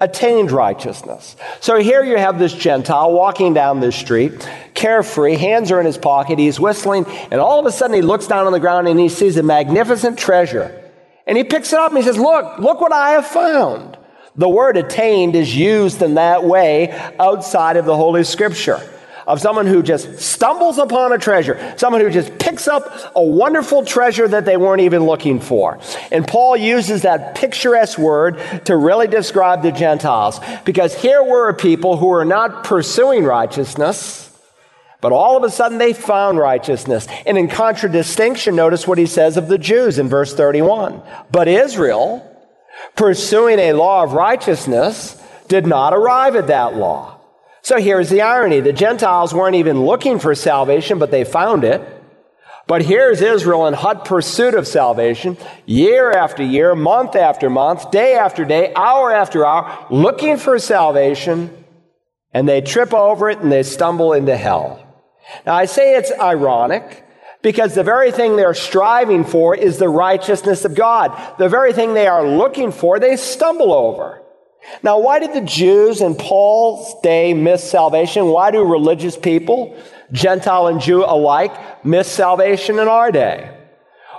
attained 0.00 0.50
righteousness. 0.50 1.36
So 1.60 1.78
here 1.78 2.04
you 2.04 2.16
have 2.16 2.38
this 2.38 2.52
Gentile 2.52 3.12
walking 3.12 3.54
down 3.54 3.80
this 3.80 3.96
street, 3.96 4.48
carefree, 4.74 5.36
hands 5.36 5.70
are 5.72 5.80
in 5.80 5.86
his 5.86 5.98
pocket, 5.98 6.38
he's 6.38 6.60
whistling, 6.60 7.04
and 7.30 7.40
all 7.40 7.58
of 7.58 7.66
a 7.66 7.72
sudden 7.72 7.94
he 7.94 8.02
looks 8.02 8.26
down 8.26 8.46
on 8.46 8.52
the 8.52 8.60
ground 8.60 8.86
and 8.88 8.98
he 8.98 9.08
sees 9.08 9.36
a 9.36 9.42
magnificent 9.42 10.18
treasure. 10.18 10.84
And 11.26 11.36
he 11.36 11.44
picks 11.44 11.72
it 11.72 11.78
up 11.78 11.90
and 11.90 11.98
he 11.98 12.04
says, 12.04 12.16
Look, 12.16 12.58
look 12.58 12.80
what 12.80 12.92
I 12.92 13.10
have 13.10 13.26
found. 13.26 13.98
The 14.36 14.48
word 14.48 14.76
attained 14.76 15.34
is 15.34 15.54
used 15.54 16.00
in 16.00 16.14
that 16.14 16.44
way 16.44 16.92
outside 17.18 17.76
of 17.76 17.84
the 17.84 17.96
Holy 17.96 18.24
Scripture 18.24 18.80
of 19.28 19.42
someone 19.42 19.66
who 19.66 19.82
just 19.82 20.18
stumbles 20.18 20.78
upon 20.78 21.12
a 21.12 21.18
treasure, 21.18 21.74
someone 21.76 22.00
who 22.00 22.08
just 22.08 22.38
picks 22.38 22.66
up 22.66 23.12
a 23.14 23.22
wonderful 23.22 23.84
treasure 23.84 24.26
that 24.26 24.46
they 24.46 24.56
weren't 24.56 24.80
even 24.80 25.04
looking 25.04 25.38
for. 25.38 25.78
And 26.10 26.26
Paul 26.26 26.56
uses 26.56 27.02
that 27.02 27.34
picturesque 27.34 27.98
word 27.98 28.40
to 28.64 28.74
really 28.74 29.06
describe 29.06 29.62
the 29.62 29.70
Gentiles 29.70 30.40
because 30.64 30.94
here 30.94 31.22
were 31.22 31.52
people 31.52 31.98
who 31.98 32.06
were 32.06 32.24
not 32.24 32.64
pursuing 32.64 33.22
righteousness. 33.22 34.24
But 35.02 35.12
all 35.12 35.36
of 35.36 35.44
a 35.44 35.50
sudden 35.50 35.76
they 35.76 35.92
found 35.92 36.38
righteousness. 36.38 37.06
And 37.26 37.36
in 37.36 37.48
contradistinction, 37.48 38.56
notice 38.56 38.88
what 38.88 38.98
he 38.98 39.06
says 39.06 39.36
of 39.36 39.46
the 39.46 39.58
Jews 39.58 39.98
in 39.98 40.08
verse 40.08 40.34
31. 40.34 41.02
But 41.30 41.48
Israel, 41.48 42.24
pursuing 42.96 43.58
a 43.58 43.74
law 43.74 44.02
of 44.02 44.14
righteousness, 44.14 45.22
did 45.48 45.66
not 45.66 45.92
arrive 45.92 46.34
at 46.34 46.46
that 46.46 46.74
law. 46.74 47.17
So 47.68 47.76
here's 47.76 48.08
the 48.08 48.22
irony. 48.22 48.60
The 48.60 48.72
Gentiles 48.72 49.34
weren't 49.34 49.56
even 49.56 49.82
looking 49.84 50.20
for 50.20 50.34
salvation, 50.34 50.98
but 50.98 51.10
they 51.10 51.24
found 51.24 51.64
it. 51.64 51.82
But 52.66 52.80
here's 52.80 53.20
Israel 53.20 53.66
in 53.66 53.74
hot 53.74 54.06
pursuit 54.06 54.54
of 54.54 54.66
salvation, 54.66 55.36
year 55.66 56.10
after 56.10 56.42
year, 56.42 56.74
month 56.74 57.14
after 57.14 57.50
month, 57.50 57.90
day 57.90 58.14
after 58.14 58.46
day, 58.46 58.72
hour 58.74 59.12
after 59.12 59.44
hour, 59.44 59.86
looking 59.90 60.38
for 60.38 60.58
salvation, 60.58 61.62
and 62.32 62.48
they 62.48 62.62
trip 62.62 62.94
over 62.94 63.28
it 63.28 63.40
and 63.40 63.52
they 63.52 63.62
stumble 63.62 64.14
into 64.14 64.34
hell. 64.34 64.82
Now 65.44 65.54
I 65.54 65.66
say 65.66 65.94
it's 65.94 66.10
ironic 66.18 67.04
because 67.42 67.74
the 67.74 67.84
very 67.84 68.12
thing 68.12 68.36
they're 68.36 68.54
striving 68.54 69.24
for 69.24 69.54
is 69.54 69.76
the 69.76 69.90
righteousness 69.90 70.64
of 70.64 70.74
God. 70.74 71.36
The 71.36 71.50
very 71.50 71.74
thing 71.74 71.92
they 71.92 72.06
are 72.06 72.26
looking 72.26 72.72
for, 72.72 72.98
they 72.98 73.16
stumble 73.18 73.74
over. 73.74 74.22
Now, 74.82 74.98
why 74.98 75.18
did 75.18 75.32
the 75.32 75.40
Jews 75.40 76.00
in 76.00 76.14
Paul's 76.14 77.00
day 77.02 77.34
miss 77.34 77.68
salvation? 77.68 78.26
Why 78.26 78.50
do 78.50 78.64
religious 78.64 79.16
people, 79.16 79.76
Gentile 80.12 80.66
and 80.66 80.80
Jew 80.80 81.04
alike, 81.04 81.84
miss 81.84 82.08
salvation 82.08 82.78
in 82.78 82.88
our 82.88 83.10
day? 83.10 83.54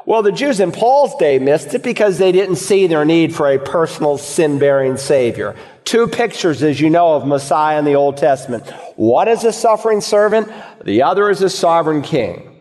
Well, 0.05 0.23
the 0.23 0.31
Jews 0.31 0.59
in 0.59 0.71
Paul's 0.71 1.15
day 1.17 1.37
missed 1.37 1.73
it 1.75 1.83
because 1.83 2.17
they 2.17 2.31
didn't 2.31 2.55
see 2.55 2.87
their 2.87 3.05
need 3.05 3.35
for 3.35 3.47
a 3.47 3.59
personal 3.59 4.17
sin 4.17 4.57
bearing 4.57 4.97
Savior. 4.97 5.55
Two 5.83 6.07
pictures, 6.07 6.63
as 6.63 6.81
you 6.81 6.89
know, 6.89 7.13
of 7.15 7.27
Messiah 7.27 7.77
in 7.77 7.85
the 7.85 7.95
Old 7.95 8.17
Testament. 8.17 8.67
One 8.95 9.27
is 9.27 9.43
a 9.43 9.53
suffering 9.53 10.01
servant, 10.01 10.51
the 10.83 11.03
other 11.03 11.29
is 11.29 11.41
a 11.41 11.49
sovereign 11.49 12.01
king. 12.01 12.59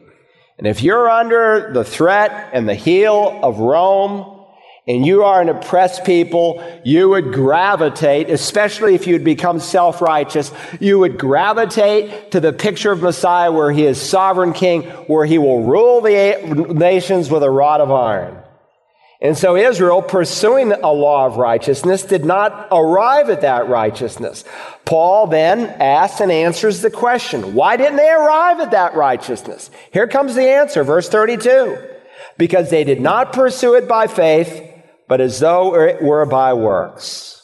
And 0.58 0.66
if 0.66 0.82
you're 0.82 1.08
under 1.08 1.73
the 1.73 1.85
threat 1.85 2.50
and 2.52 2.68
the 2.68 2.75
heel 2.75 3.40
of 3.42 3.61
Rome, 3.61 4.38
and 4.88 5.04
you 5.04 5.23
are 5.23 5.42
an 5.42 5.50
oppressed 5.50 6.07
people, 6.07 6.64
you 6.83 7.11
would 7.11 7.35
gravitate, 7.35 8.30
especially 8.30 8.95
if 8.95 9.07
you 9.07 9.14
would 9.14 9.25
become 9.25 9.61
self 9.61 10.00
righteous, 10.00 10.50
you 10.80 10.99
would 10.99 11.18
gravitate 11.18 12.30
to 12.30 12.40
the 12.40 12.54
picture 12.54 12.90
of 12.90 13.02
Messiah 13.02 13.52
where 13.52 13.71
he 13.71 13.85
is 13.85 14.00
sovereign 14.00 14.54
king, 14.54 14.85
where 15.07 15.26
he 15.26 15.37
will 15.37 15.64
rule 15.64 16.00
the 16.00 16.73
nations 16.75 17.30
with 17.30 17.42
a 17.42 17.50
rod 17.50 17.83
of 17.83 17.92
iron. 17.92 18.38
And 19.21 19.37
so 19.37 19.57
Israel, 19.57 20.00
pursuing 20.00 20.73
a 20.73 20.92
law 20.92 21.26
of 21.26 21.37
righteousness, 21.37 22.04
did 22.04 22.25
not 22.25 22.68
arrive 22.71 23.28
at 23.28 23.42
that 23.42 23.68
righteousness. 23.68 24.45
Paul 24.87 25.26
then 25.26 25.66
asks 25.80 26.21
and 26.21 26.33
answers 26.33 26.80
the 26.80 26.90
question 26.90 27.54
why 27.54 27.76
didn't 27.76 27.97
they 27.97 28.09
arrive 28.09 28.61
at 28.61 28.71
that 28.71 28.95
righteousness? 28.95 29.71
Here 29.92 30.09
comes 30.09 30.35
the 30.35 30.49
answer, 30.49 30.83
verse 30.83 31.11
32. 31.11 31.76
Because 32.38 32.71
they 32.71 32.85
did 32.85 33.00
not 33.00 33.33
pursue 33.33 33.75
it 33.75 33.88
by 33.88 34.07
faith 34.07 34.67
but 35.08 35.20
as 35.20 35.40
though 35.40 35.74
it 35.74 36.02
were 36.02 36.26
by 36.26 36.52
works. 36.54 37.42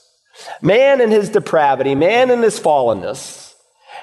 Man 0.60 1.00
in 1.00 1.10
his 1.10 1.30
depravity, 1.30 1.94
man 1.94 2.30
in 2.30 2.42
his 2.42 2.60
fallenness, 2.60 3.54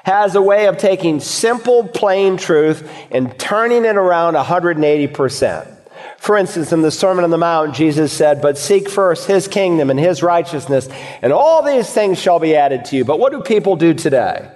has 0.04 0.36
a 0.36 0.42
way 0.42 0.66
of 0.68 0.78
taking 0.78 1.20
simple, 1.20 1.88
plain 1.88 2.38
truth 2.38 2.90
and 3.12 3.38
turning 3.40 3.86
it 3.86 3.96
around 3.96 4.34
180%. 4.34 5.78
For 6.18 6.38
instance, 6.38 6.72
in 6.72 6.82
the 6.82 6.92
Sermon 6.92 7.24
on 7.24 7.32
the 7.32 7.38
Mount, 7.38 7.74
Jesus 7.74 8.14
said, 8.14 8.42
But 8.42 8.58
seek 8.58 8.90
first 8.90 9.28
his 9.28 9.48
kingdom 9.48 9.90
and 9.90 10.00
his 10.00 10.22
righteousness, 10.22 10.88
and 11.22 11.34
all 11.34 11.64
these 11.64 11.92
things 11.92 12.20
shall 12.20 12.40
be 12.40 12.56
added 12.56 12.86
to 12.86 12.96
you. 12.96 13.06
But 13.06 13.20
what 13.20 13.32
do 13.32 13.42
people 13.42 13.76
do 13.76 13.94
today? 13.94 14.52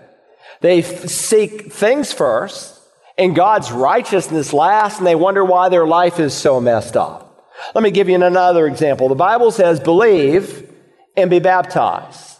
They 0.62 0.79
f- 0.79 1.07
seek 1.09 1.74
things 1.74 2.12
first, 2.12 2.79
and 3.17 3.35
God's 3.35 3.71
righteousness 3.71 4.53
last, 4.53 5.00
and 5.00 5.07
they 5.07 5.15
wonder 5.15 5.43
why 5.43 5.69
their 5.69 5.88
life 5.88 6.19
is 6.19 6.33
so 6.33 6.62
messed 6.62 6.95
up. 6.95 7.25
Let 7.74 7.83
me 7.83 7.91
give 7.91 8.09
you 8.09 8.21
another 8.21 8.67
example. 8.67 9.09
The 9.09 9.15
Bible 9.15 9.51
says, 9.51 9.79
believe 9.79 10.71
and 11.15 11.29
be 11.29 11.39
baptized. 11.39 12.33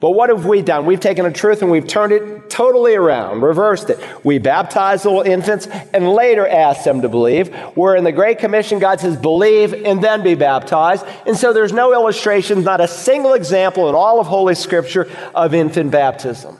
But 0.00 0.10
what 0.10 0.30
have 0.30 0.46
we 0.46 0.62
done? 0.62 0.86
We've 0.86 1.00
taken 1.00 1.26
a 1.26 1.32
truth 1.32 1.60
and 1.60 1.72
we've 1.72 1.88
turned 1.88 2.12
it 2.12 2.48
totally 2.48 2.94
around, 2.94 3.40
reversed 3.40 3.90
it. 3.90 3.98
We 4.24 4.38
baptize 4.38 5.04
little 5.04 5.22
infants 5.22 5.66
and 5.66 6.08
later 6.08 6.46
ask 6.46 6.84
them 6.84 7.02
to 7.02 7.08
believe. 7.08 7.52
Where 7.74 7.96
in 7.96 8.04
the 8.04 8.12
Great 8.12 8.38
Commission, 8.38 8.78
God 8.78 9.00
says, 9.00 9.16
believe 9.16 9.74
and 9.74 10.00
then 10.00 10.22
be 10.22 10.36
baptized. 10.36 11.04
And 11.26 11.36
so 11.36 11.52
there's 11.52 11.72
no 11.72 11.92
illustration, 11.94 12.62
not 12.62 12.80
a 12.80 12.86
single 12.86 13.32
example 13.32 13.88
in 13.88 13.96
all 13.96 14.20
of 14.20 14.28
Holy 14.28 14.54
Scripture 14.54 15.10
of 15.34 15.52
infant 15.52 15.90
baptism. 15.90 16.58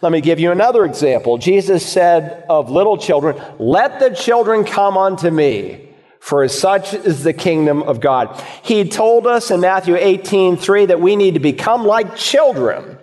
Let 0.00 0.10
me 0.10 0.22
give 0.22 0.40
you 0.40 0.50
another 0.50 0.86
example. 0.86 1.36
Jesus 1.36 1.84
said 1.84 2.46
of 2.48 2.70
little 2.70 2.96
children, 2.96 3.38
let 3.58 4.00
the 4.00 4.08
children 4.14 4.64
come 4.64 4.96
unto 4.96 5.30
me 5.30 5.89
for 6.20 6.46
such 6.48 6.92
is 6.92 7.24
the 7.24 7.32
kingdom 7.32 7.82
of 7.82 8.00
God. 8.00 8.40
He 8.62 8.88
told 8.88 9.26
us 9.26 9.50
in 9.50 9.60
Matthew 9.60 9.96
18, 9.96 10.56
3 10.56 10.86
that 10.86 11.00
we 11.00 11.16
need 11.16 11.34
to 11.34 11.40
become 11.40 11.84
like 11.84 12.14
children. 12.14 12.98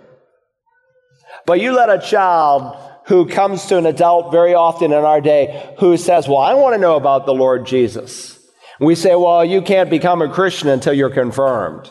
But 1.44 1.60
you 1.60 1.72
let 1.72 1.90
a 1.90 1.98
child 1.98 2.76
who 3.06 3.26
comes 3.26 3.66
to 3.66 3.78
an 3.78 3.86
adult 3.86 4.30
very 4.30 4.54
often 4.54 4.92
in 4.92 5.04
our 5.04 5.20
day 5.20 5.74
who 5.78 5.96
says, 5.96 6.28
Well, 6.28 6.38
I 6.38 6.54
want 6.54 6.74
to 6.74 6.80
know 6.80 6.96
about 6.96 7.26
the 7.26 7.34
Lord 7.34 7.66
Jesus. 7.66 8.38
We 8.80 8.94
say, 8.94 9.14
Well, 9.14 9.44
you 9.44 9.62
can't 9.62 9.90
become 9.90 10.22
a 10.22 10.28
Christian 10.28 10.68
until 10.68 10.92
you're 10.92 11.10
confirmed. 11.10 11.90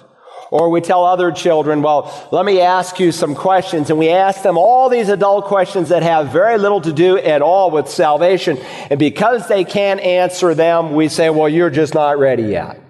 Or 0.49 0.69
we 0.69 0.81
tell 0.81 1.03
other 1.03 1.31
children, 1.31 1.81
well, 1.81 2.29
let 2.31 2.45
me 2.45 2.61
ask 2.61 2.99
you 2.99 3.11
some 3.11 3.35
questions. 3.35 3.89
And 3.89 3.99
we 3.99 4.09
ask 4.09 4.43
them 4.43 4.57
all 4.57 4.89
these 4.89 5.09
adult 5.09 5.45
questions 5.45 5.89
that 5.89 6.03
have 6.03 6.31
very 6.31 6.57
little 6.57 6.81
to 6.81 6.93
do 6.93 7.17
at 7.17 7.41
all 7.41 7.69
with 7.71 7.89
salvation. 7.89 8.57
And 8.89 8.97
because 8.97 9.47
they 9.47 9.65
can't 9.65 9.99
answer 9.99 10.53
them, 10.53 10.93
we 10.93 11.09
say, 11.09 11.29
well, 11.29 11.49
you're 11.49 11.69
just 11.69 11.93
not 11.93 12.17
ready 12.17 12.43
yet. 12.43 12.81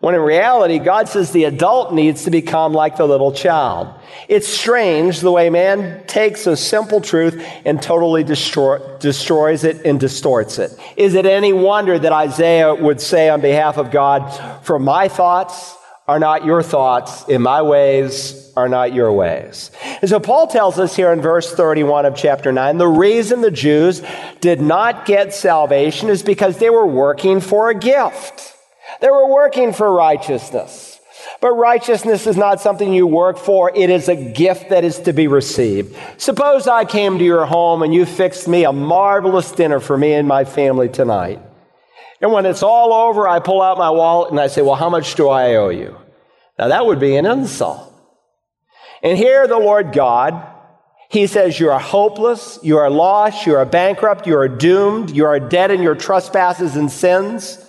When 0.00 0.14
in 0.14 0.20
reality, 0.20 0.78
God 0.78 1.08
says 1.08 1.32
the 1.32 1.44
adult 1.44 1.92
needs 1.92 2.22
to 2.24 2.30
become 2.30 2.72
like 2.72 2.96
the 2.96 3.06
little 3.06 3.32
child. 3.32 3.92
It's 4.28 4.46
strange 4.46 5.20
the 5.20 5.32
way 5.32 5.50
man 5.50 6.06
takes 6.06 6.46
a 6.46 6.56
simple 6.56 7.00
truth 7.00 7.44
and 7.64 7.82
totally 7.82 8.22
destroy, 8.22 8.78
destroys 8.98 9.64
it 9.64 9.84
and 9.84 9.98
distorts 9.98 10.60
it. 10.60 10.78
Is 10.96 11.14
it 11.14 11.26
any 11.26 11.52
wonder 11.52 11.98
that 11.98 12.12
Isaiah 12.12 12.76
would 12.76 13.00
say 13.00 13.28
on 13.28 13.40
behalf 13.40 13.76
of 13.76 13.90
God, 13.90 14.30
for 14.64 14.78
my 14.78 15.08
thoughts 15.08 15.74
are 16.08 16.18
not 16.18 16.46
your 16.46 16.62
thoughts, 16.62 17.24
and 17.28 17.42
my 17.42 17.60
ways 17.60 18.50
are 18.56 18.68
not 18.68 18.94
your 18.94 19.12
ways. 19.12 19.70
And 20.00 20.08
so 20.08 20.18
Paul 20.18 20.46
tells 20.46 20.78
us 20.78 20.96
here 20.96 21.12
in 21.12 21.20
verse 21.20 21.52
31 21.52 22.06
of 22.06 22.16
chapter 22.16 22.50
9 22.50 22.78
the 22.78 22.88
reason 22.88 23.42
the 23.42 23.50
Jews 23.50 24.02
did 24.40 24.60
not 24.60 25.04
get 25.04 25.34
salvation 25.34 26.08
is 26.08 26.22
because 26.22 26.58
they 26.58 26.70
were 26.70 26.86
working 26.86 27.40
for 27.40 27.68
a 27.68 27.74
gift. 27.74 28.56
They 29.00 29.10
were 29.10 29.28
working 29.28 29.74
for 29.74 29.92
righteousness. 29.92 30.98
But 31.40 31.52
righteousness 31.52 32.26
is 32.26 32.36
not 32.36 32.60
something 32.60 32.92
you 32.92 33.06
work 33.06 33.38
for. 33.38 33.70
It 33.74 33.90
is 33.90 34.08
a 34.08 34.16
gift 34.16 34.70
that 34.70 34.84
is 34.84 34.98
to 35.00 35.12
be 35.12 35.28
received. 35.28 35.96
Suppose 36.16 36.66
I 36.66 36.84
came 36.84 37.18
to 37.18 37.24
your 37.24 37.44
home 37.44 37.82
and 37.82 37.92
you 37.92 38.06
fixed 38.06 38.48
me 38.48 38.64
a 38.64 38.72
marvelous 38.72 39.52
dinner 39.52 39.78
for 39.78 39.96
me 39.96 40.14
and 40.14 40.26
my 40.26 40.44
family 40.44 40.88
tonight. 40.88 41.40
And 42.20 42.32
when 42.32 42.46
it's 42.46 42.62
all 42.62 42.92
over, 42.92 43.28
I 43.28 43.38
pull 43.38 43.62
out 43.62 43.78
my 43.78 43.90
wallet 43.90 44.30
and 44.30 44.40
I 44.40 44.48
say, 44.48 44.62
Well, 44.62 44.74
how 44.74 44.90
much 44.90 45.14
do 45.14 45.28
I 45.28 45.54
owe 45.54 45.68
you? 45.68 45.96
Now, 46.58 46.68
that 46.68 46.86
would 46.86 46.98
be 46.98 47.16
an 47.16 47.26
insult. 47.26 47.92
And 49.02 49.16
here, 49.16 49.46
the 49.46 49.58
Lord 49.58 49.92
God, 49.92 50.44
He 51.08 51.26
says, 51.26 51.60
You 51.60 51.70
are 51.70 51.78
hopeless, 51.78 52.58
you 52.62 52.78
are 52.78 52.90
lost, 52.90 53.46
you 53.46 53.54
are 53.54 53.64
bankrupt, 53.64 54.26
you 54.26 54.36
are 54.36 54.48
doomed, 54.48 55.10
you 55.10 55.26
are 55.26 55.38
dead 55.38 55.70
in 55.70 55.82
your 55.82 55.94
trespasses 55.94 56.74
and 56.74 56.90
sins. 56.90 57.64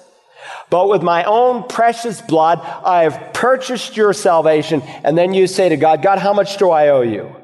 But 0.72 0.90
with 0.90 1.02
my 1.02 1.24
own 1.24 1.68
precious 1.68 2.22
blood, 2.22 2.60
I 2.62 3.04
have 3.04 3.34
purchased 3.34 3.98
your 3.98 4.14
salvation. 4.14 4.82
And 5.04 5.18
then 5.18 5.34
you 5.34 5.48
say 5.48 5.70
to 5.70 5.78
God, 5.78 6.02
God, 6.02 6.20
how 6.20 6.34
much 6.34 6.58
do 6.58 6.70
I 6.70 6.90
owe 6.90 7.02
you? 7.02 7.36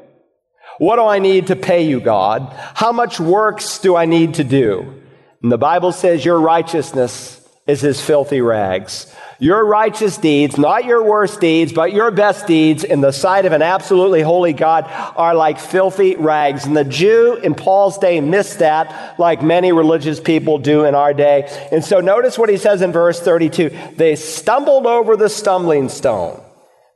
What 0.78 0.98
do 0.98 1.04
I 1.04 1.20
need 1.20 1.48
to 1.48 1.56
pay 1.56 1.88
you, 1.88 2.00
God? 2.00 2.54
How 2.76 2.92
much 2.92 3.20
works 3.20 3.80
do 3.80 3.96
I 3.96 4.06
need 4.06 4.36
to 4.36 4.44
do? 4.44 5.02
And 5.42 5.52
the 5.52 5.58
Bible 5.58 5.92
says 5.92 6.26
your 6.26 6.40
righteousness 6.40 7.42
is 7.68 7.82
his 7.82 8.00
filthy 8.00 8.42
rags. 8.42 9.14
Your 9.40 9.66
righteous 9.66 10.18
deeds, 10.18 10.58
not 10.58 10.86
your 10.86 11.04
worst 11.04 11.42
deeds, 11.42 11.74
but 11.74 11.92
your 11.92 12.10
best 12.10 12.48
deeds 12.48 12.84
in 12.84 13.02
the 13.02 13.12
sight 13.12 13.46
of 13.46 13.52
an 13.52 13.62
absolutely 13.62 14.22
holy 14.22 14.54
God 14.54 14.86
are 15.18 15.36
like 15.36 15.60
filthy 15.60 16.16
rags. 16.16 16.66
And 16.66 16.78
the 16.78 16.86
Jew 16.86 17.36
in 17.36 17.54
Paul's 17.54 17.98
day 17.98 18.22
missed 18.22 18.60
that 18.60 19.20
like 19.20 19.42
many 19.42 19.72
religious 19.72 20.20
people 20.20 20.58
do 20.58 20.86
in 20.86 20.96
our 20.96 21.14
day. 21.14 21.50
And 21.72 21.84
so 21.84 22.00
notice 22.00 22.38
what 22.38 22.50
he 22.50 22.58
says 22.58 22.82
in 22.82 22.94
verse 22.94 23.20
32. 23.20 23.72
They 23.96 24.16
stumbled 24.16 24.86
over 24.86 25.18
the 25.18 25.30
stumbling 25.30 25.90
stone. 25.90 26.42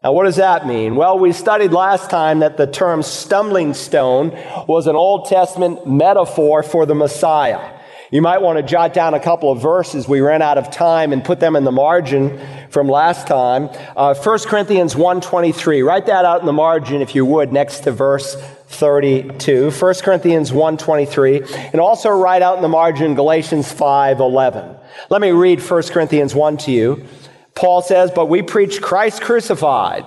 Now, 0.02 0.14
what 0.14 0.24
does 0.24 0.38
that 0.38 0.66
mean? 0.66 0.96
Well, 0.96 1.20
we 1.20 1.34
studied 1.34 1.74
last 1.74 2.10
time 2.10 2.40
that 2.40 2.56
the 2.56 2.68
term 2.68 3.04
stumbling 3.04 3.74
stone 3.74 4.30
was 4.66 4.88
an 4.88 4.96
Old 4.96 5.26
Testament 5.26 5.86
metaphor 5.86 6.64
for 6.64 6.86
the 6.86 6.96
Messiah. 6.96 7.79
You 8.12 8.24
might 8.24 8.42
want 8.42 8.58
to 8.58 8.64
jot 8.64 8.94
down 8.94 9.14
a 9.14 9.20
couple 9.20 9.52
of 9.52 9.62
verses. 9.62 10.08
We 10.08 10.22
ran 10.22 10.42
out 10.42 10.58
of 10.58 10.72
time 10.72 11.14
and 11.14 11.24
put 11.24 11.40
them 11.40 11.56
in 11.56 11.64
the 11.64 11.72
margin 11.72 12.40
from 12.72 12.88
last 12.88 13.28
time. 13.28 13.70
Uh, 13.96 14.16
1 14.16 14.40
Corinthians 14.40 14.96
1.23. 14.96 15.86
Write 15.86 16.08
that 16.08 16.26
out 16.26 16.40
in 16.40 16.48
the 16.48 16.54
margin, 16.54 17.02
if 17.02 17.14
you 17.14 17.24
would, 17.24 17.54
next 17.54 17.82
to 17.82 17.92
verse 17.92 18.36
32. 18.70 19.70
1 19.70 19.94
Corinthians 20.02 20.50
1.23. 20.50 21.72
And 21.72 21.80
also 21.80 22.10
write 22.10 22.42
out 22.42 22.56
in 22.56 22.64
the 22.64 22.68
margin 22.68 23.14
Galatians 23.14 23.72
5.11. 23.72 24.80
Let 25.12 25.22
me 25.22 25.30
read 25.30 25.62
1 25.62 25.84
Corinthians 25.84 26.34
1 26.34 26.58
to 26.58 26.72
you. 26.72 27.06
Paul 27.54 27.84
says, 27.84 28.10
But 28.10 28.26
we 28.26 28.42
preach 28.42 28.82
Christ 28.82 29.22
crucified. 29.22 30.06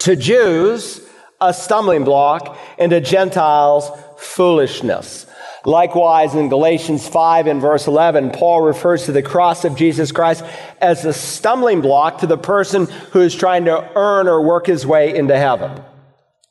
To 0.00 0.14
Jews, 0.14 1.00
a 1.40 1.54
stumbling 1.54 2.04
block, 2.04 2.58
and 2.78 2.90
to 2.90 3.00
Gentiles, 3.00 3.90
foolishness. 4.18 5.26
Likewise, 5.64 6.34
in 6.34 6.48
Galatians 6.48 7.06
5 7.06 7.46
and 7.46 7.60
verse 7.60 7.86
11, 7.86 8.30
Paul 8.30 8.62
refers 8.62 9.04
to 9.06 9.12
the 9.12 9.22
cross 9.22 9.64
of 9.64 9.76
Jesus 9.76 10.10
Christ 10.10 10.44
as 10.80 11.04
a 11.04 11.12
stumbling 11.12 11.80
block 11.80 12.18
to 12.18 12.26
the 12.26 12.38
person 12.38 12.86
who 13.12 13.20
is 13.20 13.34
trying 13.34 13.66
to 13.66 13.90
earn 13.94 14.26
or 14.26 14.42
work 14.42 14.66
his 14.66 14.84
way 14.84 15.14
into 15.14 15.36
heaven. 15.36 15.80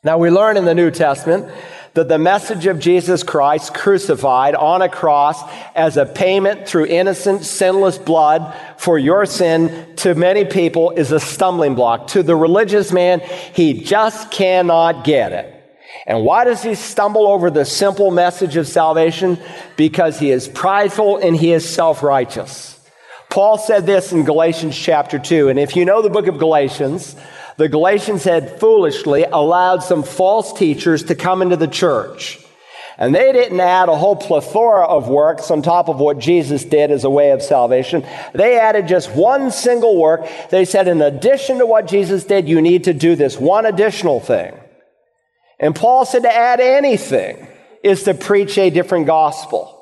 Now, 0.03 0.17
we 0.17 0.29
learn 0.29 0.55
in 0.55 0.65
the 0.65 0.73
New 0.73 0.91
Testament 0.91 1.51
that 1.93 2.07
the 2.07 2.17
message 2.17 2.67
of 2.67 2.79
Jesus 2.79 3.21
Christ 3.21 3.73
crucified 3.73 4.55
on 4.55 4.81
a 4.81 4.87
cross 4.87 5.43
as 5.75 5.97
a 5.97 6.05
payment 6.05 6.65
through 6.65 6.85
innocent, 6.85 7.43
sinless 7.43 7.97
blood 7.97 8.55
for 8.77 8.97
your 8.97 9.25
sin 9.25 9.93
to 9.97 10.15
many 10.15 10.45
people 10.45 10.91
is 10.91 11.11
a 11.11 11.19
stumbling 11.19 11.75
block. 11.75 12.07
To 12.07 12.23
the 12.23 12.35
religious 12.35 12.93
man, 12.93 13.19
he 13.53 13.83
just 13.83 14.31
cannot 14.31 15.03
get 15.03 15.33
it. 15.33 15.60
And 16.11 16.25
why 16.25 16.43
does 16.43 16.61
he 16.61 16.75
stumble 16.75 17.25
over 17.25 17.49
the 17.49 17.63
simple 17.63 18.11
message 18.11 18.57
of 18.57 18.67
salvation? 18.67 19.39
Because 19.77 20.19
he 20.19 20.29
is 20.29 20.49
prideful 20.49 21.19
and 21.19 21.33
he 21.33 21.53
is 21.53 21.67
self 21.67 22.03
righteous. 22.03 22.77
Paul 23.29 23.57
said 23.57 23.85
this 23.85 24.11
in 24.11 24.25
Galatians 24.25 24.77
chapter 24.77 25.17
2. 25.19 25.47
And 25.47 25.57
if 25.57 25.77
you 25.77 25.85
know 25.85 26.01
the 26.01 26.09
book 26.09 26.27
of 26.27 26.37
Galatians, 26.37 27.15
the 27.55 27.69
Galatians 27.69 28.25
had 28.25 28.59
foolishly 28.59 29.23
allowed 29.23 29.83
some 29.83 30.03
false 30.03 30.51
teachers 30.51 31.05
to 31.05 31.15
come 31.15 31.41
into 31.41 31.55
the 31.55 31.65
church. 31.65 32.39
And 32.97 33.15
they 33.15 33.31
didn't 33.31 33.61
add 33.61 33.87
a 33.87 33.95
whole 33.95 34.17
plethora 34.17 34.85
of 34.85 35.07
works 35.07 35.49
on 35.49 35.61
top 35.61 35.87
of 35.87 36.01
what 36.01 36.19
Jesus 36.19 36.65
did 36.65 36.91
as 36.91 37.05
a 37.05 37.09
way 37.09 37.31
of 37.31 37.41
salvation. 37.41 38.05
They 38.33 38.59
added 38.59 38.89
just 38.89 39.15
one 39.15 39.49
single 39.49 39.95
work. 39.95 40.27
They 40.49 40.65
said, 40.65 40.89
in 40.89 41.01
addition 41.01 41.59
to 41.59 41.65
what 41.65 41.87
Jesus 41.87 42.25
did, 42.25 42.49
you 42.49 42.61
need 42.61 42.83
to 42.83 42.93
do 42.93 43.15
this 43.15 43.37
one 43.37 43.65
additional 43.65 44.19
thing. 44.19 44.60
And 45.61 45.75
Paul 45.75 46.05
said 46.05 46.23
to 46.23 46.35
add 46.35 46.59
anything 46.59 47.47
is 47.83 48.03
to 48.03 48.13
preach 48.13 48.57
a 48.57 48.69
different 48.69 49.05
gospel. 49.07 49.77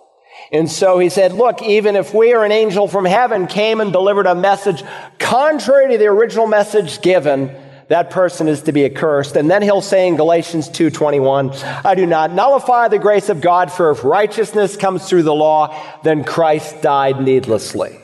And 0.51 0.69
so 0.69 0.99
he 0.99 1.09
said, 1.09 1.33
look, 1.33 1.61
even 1.61 1.95
if 1.95 2.13
we 2.13 2.33
or 2.33 2.43
an 2.43 2.51
angel 2.51 2.87
from 2.87 3.05
heaven 3.05 3.47
came 3.47 3.81
and 3.81 3.91
delivered 3.91 4.25
a 4.25 4.35
message 4.35 4.83
contrary 5.19 5.91
to 5.91 5.97
the 5.97 6.07
original 6.07 6.47
message 6.47 7.01
given, 7.01 7.55
that 7.87 8.09
person 8.09 8.47
is 8.47 8.63
to 8.63 8.71
be 8.71 8.85
accursed. 8.85 9.35
And 9.35 9.49
then 9.49 9.61
he'll 9.61 9.81
say 9.81 10.07
in 10.07 10.15
Galatians 10.15 10.69
2:21, 10.69 11.63
I 11.85 11.95
do 11.95 12.05
not 12.05 12.31
nullify 12.31 12.87
the 12.87 12.99
grace 12.99 13.29
of 13.29 13.41
God, 13.41 13.71
for 13.71 13.91
if 13.91 14.03
righteousness 14.03 14.75
comes 14.75 15.07
through 15.07 15.23
the 15.23 15.33
law, 15.33 15.75
then 16.03 16.23
Christ 16.23 16.81
died 16.81 17.21
needlessly. 17.21 17.99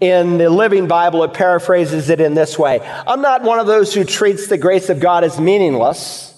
In 0.00 0.38
the 0.38 0.48
Living 0.48 0.86
Bible, 0.86 1.24
it 1.24 1.34
paraphrases 1.34 2.08
it 2.08 2.20
in 2.20 2.34
this 2.34 2.56
way. 2.56 2.80
I'm 2.80 3.20
not 3.20 3.42
one 3.42 3.58
of 3.58 3.66
those 3.66 3.92
who 3.92 4.04
treats 4.04 4.46
the 4.46 4.58
grace 4.58 4.90
of 4.90 5.00
God 5.00 5.24
as 5.24 5.40
meaningless. 5.40 6.37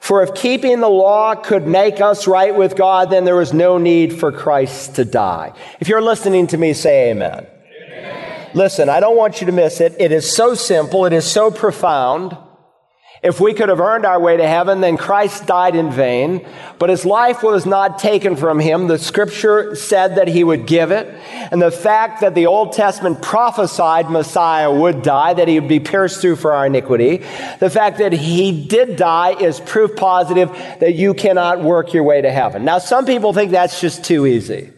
For 0.00 0.22
if 0.22 0.34
keeping 0.34 0.80
the 0.80 0.88
law 0.88 1.34
could 1.34 1.66
make 1.66 2.00
us 2.00 2.26
right 2.26 2.54
with 2.54 2.76
God, 2.76 3.10
then 3.10 3.24
there 3.24 3.36
was 3.36 3.52
no 3.52 3.78
need 3.78 4.18
for 4.18 4.32
Christ 4.32 4.96
to 4.96 5.04
die. 5.04 5.52
If 5.80 5.88
you're 5.88 6.02
listening 6.02 6.46
to 6.48 6.58
me, 6.58 6.72
say 6.72 7.10
amen. 7.10 7.46
amen. 7.46 8.50
Listen, 8.54 8.88
I 8.88 9.00
don't 9.00 9.16
want 9.16 9.40
you 9.40 9.46
to 9.46 9.52
miss 9.52 9.80
it. 9.80 9.94
It 9.98 10.12
is 10.12 10.34
so 10.34 10.54
simple. 10.54 11.06
It 11.06 11.12
is 11.12 11.30
so 11.30 11.50
profound. 11.50 12.36
If 13.22 13.40
we 13.40 13.54
could 13.54 13.68
have 13.70 13.80
earned 13.80 14.04
our 14.04 14.20
way 14.20 14.36
to 14.36 14.46
heaven, 14.46 14.80
then 14.80 14.96
Christ 14.96 15.46
died 15.46 15.74
in 15.74 15.90
vain. 15.90 16.46
But 16.78 16.90
his 16.90 17.04
life 17.04 17.42
was 17.42 17.64
not 17.64 17.98
taken 17.98 18.36
from 18.36 18.60
him. 18.60 18.86
The 18.86 18.98
scripture 18.98 19.74
said 19.74 20.16
that 20.16 20.28
he 20.28 20.44
would 20.44 20.66
give 20.66 20.90
it. 20.90 21.06
And 21.50 21.60
the 21.60 21.70
fact 21.70 22.20
that 22.20 22.34
the 22.34 22.46
Old 22.46 22.72
Testament 22.72 23.22
prophesied 23.22 24.10
Messiah 24.10 24.72
would 24.72 25.02
die, 25.02 25.34
that 25.34 25.48
he 25.48 25.58
would 25.58 25.68
be 25.68 25.80
pierced 25.80 26.20
through 26.20 26.36
for 26.36 26.52
our 26.52 26.66
iniquity. 26.66 27.18
The 27.58 27.70
fact 27.70 27.98
that 27.98 28.12
he 28.12 28.66
did 28.66 28.96
die 28.96 29.32
is 29.40 29.60
proof 29.60 29.96
positive 29.96 30.50
that 30.80 30.94
you 30.94 31.14
cannot 31.14 31.62
work 31.62 31.94
your 31.94 32.04
way 32.04 32.20
to 32.20 32.30
heaven. 32.30 32.64
Now, 32.64 32.78
some 32.78 33.06
people 33.06 33.32
think 33.32 33.50
that's 33.50 33.80
just 33.80 34.04
too 34.04 34.26
easy. 34.26 34.72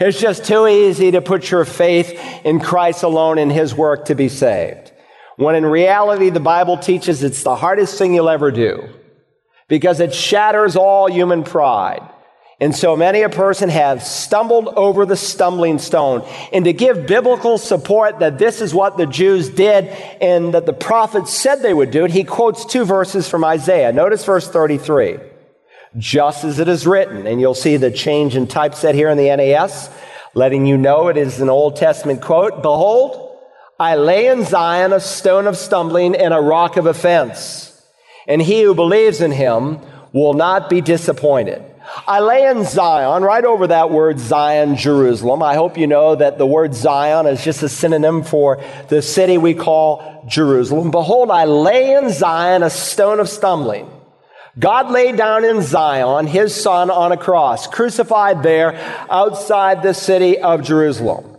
It's 0.00 0.18
just 0.18 0.44
too 0.44 0.66
easy 0.66 1.12
to 1.12 1.20
put 1.20 1.50
your 1.50 1.64
faith 1.64 2.18
in 2.44 2.58
Christ 2.60 3.02
alone 3.02 3.38
and 3.38 3.52
his 3.52 3.74
work 3.74 4.06
to 4.06 4.14
be 4.14 4.28
saved. 4.28 4.90
When 5.36 5.54
in 5.56 5.66
reality, 5.66 6.30
the 6.30 6.40
Bible 6.40 6.76
teaches 6.76 7.22
it's 7.22 7.42
the 7.42 7.56
hardest 7.56 7.98
thing 7.98 8.14
you'll 8.14 8.28
ever 8.28 8.50
do 8.50 8.88
because 9.68 10.00
it 10.00 10.14
shatters 10.14 10.76
all 10.76 11.10
human 11.10 11.42
pride. 11.42 12.08
And 12.60 12.74
so 12.74 12.96
many 12.96 13.22
a 13.22 13.28
person 13.28 13.68
have 13.68 14.02
stumbled 14.02 14.68
over 14.68 15.04
the 15.04 15.16
stumbling 15.16 15.78
stone. 15.78 16.26
And 16.52 16.64
to 16.66 16.72
give 16.72 17.06
biblical 17.06 17.58
support 17.58 18.20
that 18.20 18.38
this 18.38 18.60
is 18.60 18.72
what 18.72 18.96
the 18.96 19.06
Jews 19.06 19.48
did 19.48 19.86
and 20.20 20.54
that 20.54 20.64
the 20.64 20.72
prophets 20.72 21.36
said 21.36 21.56
they 21.56 21.74
would 21.74 21.90
do 21.90 22.04
it, 22.04 22.12
he 22.12 22.22
quotes 22.22 22.64
two 22.64 22.84
verses 22.84 23.28
from 23.28 23.44
Isaiah. 23.44 23.92
Notice 23.92 24.24
verse 24.24 24.48
33. 24.48 25.18
Just 25.98 26.44
as 26.44 26.58
it 26.60 26.68
is 26.68 26.86
written, 26.86 27.26
and 27.26 27.40
you'll 27.40 27.54
see 27.54 27.76
the 27.76 27.90
change 27.90 28.36
in 28.36 28.46
typeset 28.46 28.94
here 28.94 29.08
in 29.10 29.18
the 29.18 29.34
NAS, 29.34 29.90
letting 30.34 30.64
you 30.64 30.76
know 30.76 31.08
it 31.08 31.16
is 31.16 31.40
an 31.40 31.48
Old 31.48 31.76
Testament 31.76 32.20
quote. 32.20 32.62
Behold, 32.62 33.23
I 33.84 33.96
lay 33.96 34.28
in 34.28 34.44
Zion 34.44 34.94
a 34.94 34.98
stone 34.98 35.46
of 35.46 35.58
stumbling 35.58 36.16
and 36.16 36.32
a 36.32 36.40
rock 36.40 36.78
of 36.78 36.86
offense, 36.86 37.70
and 38.26 38.40
he 38.40 38.62
who 38.62 38.74
believes 38.74 39.20
in 39.20 39.30
him 39.30 39.78
will 40.10 40.32
not 40.32 40.70
be 40.70 40.80
disappointed. 40.80 41.62
I 42.06 42.20
lay 42.20 42.46
in 42.46 42.64
Zion, 42.64 43.22
right 43.22 43.44
over 43.44 43.66
that 43.66 43.90
word 43.90 44.18
Zion, 44.18 44.76
Jerusalem. 44.76 45.42
I 45.42 45.56
hope 45.56 45.76
you 45.76 45.86
know 45.86 46.14
that 46.14 46.38
the 46.38 46.46
word 46.46 46.74
Zion 46.74 47.26
is 47.26 47.44
just 47.44 47.62
a 47.62 47.68
synonym 47.68 48.22
for 48.22 48.64
the 48.88 49.02
city 49.02 49.36
we 49.36 49.52
call 49.52 50.24
Jerusalem. 50.30 50.90
Behold, 50.90 51.30
I 51.30 51.44
lay 51.44 51.92
in 51.92 52.08
Zion 52.08 52.62
a 52.62 52.70
stone 52.70 53.20
of 53.20 53.28
stumbling. 53.28 53.86
God 54.58 54.92
laid 54.92 55.18
down 55.18 55.44
in 55.44 55.60
Zion 55.60 56.26
his 56.26 56.54
son 56.54 56.90
on 56.90 57.12
a 57.12 57.18
cross, 57.18 57.66
crucified 57.66 58.42
there 58.42 58.78
outside 59.10 59.82
the 59.82 59.92
city 59.92 60.38
of 60.38 60.62
Jerusalem 60.62 61.33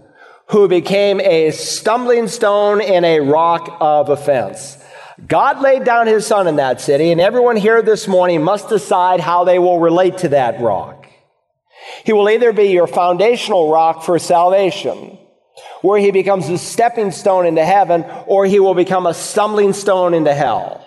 who 0.49 0.67
became 0.67 1.19
a 1.19 1.51
stumbling 1.51 2.27
stone 2.27 2.81
and 2.81 3.05
a 3.05 3.19
rock 3.19 3.77
of 3.79 4.09
offense. 4.09 4.77
God 5.27 5.61
laid 5.61 5.85
down 5.85 6.07
his 6.07 6.27
son 6.27 6.47
in 6.47 6.57
that 6.57 6.81
city, 6.81 7.11
and 7.11 7.21
everyone 7.21 7.55
here 7.55 7.81
this 7.81 8.07
morning 8.07 8.43
must 8.43 8.69
decide 8.69 9.21
how 9.21 9.43
they 9.43 9.57
will 9.57 9.79
relate 9.79 10.19
to 10.19 10.29
that 10.29 10.59
rock. 10.59 11.07
He 12.03 12.13
will 12.13 12.29
either 12.29 12.51
be 12.51 12.65
your 12.65 12.87
foundational 12.87 13.71
rock 13.71 14.03
for 14.03 14.19
salvation, 14.19 15.17
where 15.81 15.99
he 15.99 16.11
becomes 16.11 16.49
a 16.49 16.57
stepping 16.57 17.11
stone 17.11 17.45
into 17.45 17.63
heaven, 17.63 18.03
or 18.27 18.45
he 18.45 18.59
will 18.59 18.73
become 18.73 19.05
a 19.05 19.13
stumbling 19.13 19.73
stone 19.73 20.13
into 20.13 20.33
hell. 20.33 20.81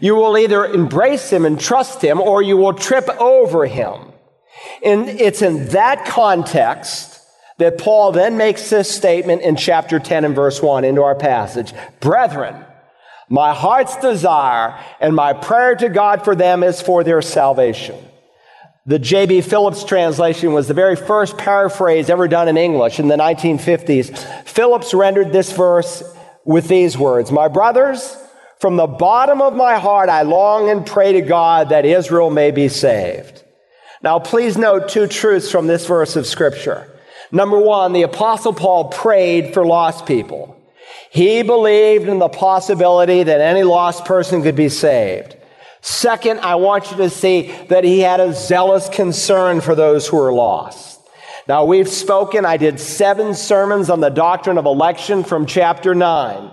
You 0.00 0.14
will 0.14 0.38
either 0.38 0.64
embrace 0.64 1.30
him 1.30 1.44
and 1.44 1.60
trust 1.60 2.02
him, 2.02 2.20
or 2.20 2.40
you 2.40 2.56
will 2.56 2.74
trip 2.74 3.08
over 3.20 3.66
him. 3.66 4.12
And 4.84 5.08
it's 5.08 5.42
in 5.42 5.68
that 5.68 6.06
context 6.06 7.11
that 7.58 7.78
Paul 7.78 8.12
then 8.12 8.36
makes 8.36 8.70
this 8.70 8.94
statement 8.94 9.42
in 9.42 9.56
chapter 9.56 9.98
10 9.98 10.24
and 10.24 10.34
verse 10.34 10.62
1 10.62 10.84
into 10.84 11.02
our 11.02 11.14
passage. 11.14 11.72
Brethren, 12.00 12.64
my 13.28 13.54
heart's 13.54 13.96
desire 13.96 14.78
and 15.00 15.14
my 15.14 15.32
prayer 15.32 15.74
to 15.76 15.88
God 15.88 16.24
for 16.24 16.34
them 16.34 16.62
is 16.62 16.80
for 16.80 17.04
their 17.04 17.22
salvation. 17.22 17.96
The 18.84 18.98
J.B. 18.98 19.42
Phillips 19.42 19.84
translation 19.84 20.52
was 20.52 20.66
the 20.66 20.74
very 20.74 20.96
first 20.96 21.38
paraphrase 21.38 22.10
ever 22.10 22.26
done 22.26 22.48
in 22.48 22.56
English 22.56 22.98
in 22.98 23.06
the 23.06 23.16
1950s. 23.16 24.18
Phillips 24.44 24.92
rendered 24.92 25.32
this 25.32 25.52
verse 25.52 26.02
with 26.44 26.66
these 26.66 26.98
words 26.98 27.30
My 27.30 27.46
brothers, 27.46 28.16
from 28.58 28.76
the 28.76 28.86
bottom 28.86 29.40
of 29.40 29.54
my 29.54 29.78
heart, 29.78 30.08
I 30.08 30.22
long 30.22 30.68
and 30.68 30.84
pray 30.84 31.12
to 31.12 31.20
God 31.20 31.68
that 31.68 31.84
Israel 31.84 32.28
may 32.28 32.50
be 32.50 32.68
saved. 32.68 33.44
Now, 34.02 34.18
please 34.18 34.58
note 34.58 34.88
two 34.88 35.06
truths 35.06 35.50
from 35.50 35.68
this 35.68 35.86
verse 35.86 36.16
of 36.16 36.26
Scripture. 36.26 36.91
Number 37.32 37.58
one, 37.58 37.94
the 37.94 38.02
Apostle 38.02 38.52
Paul 38.52 38.90
prayed 38.90 39.54
for 39.54 39.64
lost 39.66 40.04
people. 40.04 40.58
He 41.10 41.42
believed 41.42 42.06
in 42.08 42.18
the 42.18 42.28
possibility 42.28 43.22
that 43.22 43.40
any 43.40 43.62
lost 43.62 44.04
person 44.04 44.42
could 44.42 44.54
be 44.54 44.68
saved. 44.68 45.36
Second, 45.80 46.40
I 46.40 46.54
want 46.56 46.90
you 46.90 46.98
to 46.98 47.10
see 47.10 47.52
that 47.68 47.84
he 47.84 48.00
had 48.00 48.20
a 48.20 48.34
zealous 48.34 48.88
concern 48.88 49.60
for 49.60 49.74
those 49.74 50.06
who 50.06 50.18
are 50.18 50.32
lost. 50.32 51.00
Now, 51.48 51.64
we've 51.64 51.88
spoken, 51.88 52.44
I 52.44 52.56
did 52.56 52.78
seven 52.78 53.34
sermons 53.34 53.90
on 53.90 54.00
the 54.00 54.10
doctrine 54.10 54.58
of 54.58 54.66
election 54.66 55.24
from 55.24 55.46
chapter 55.46 55.94
9. 55.94 56.50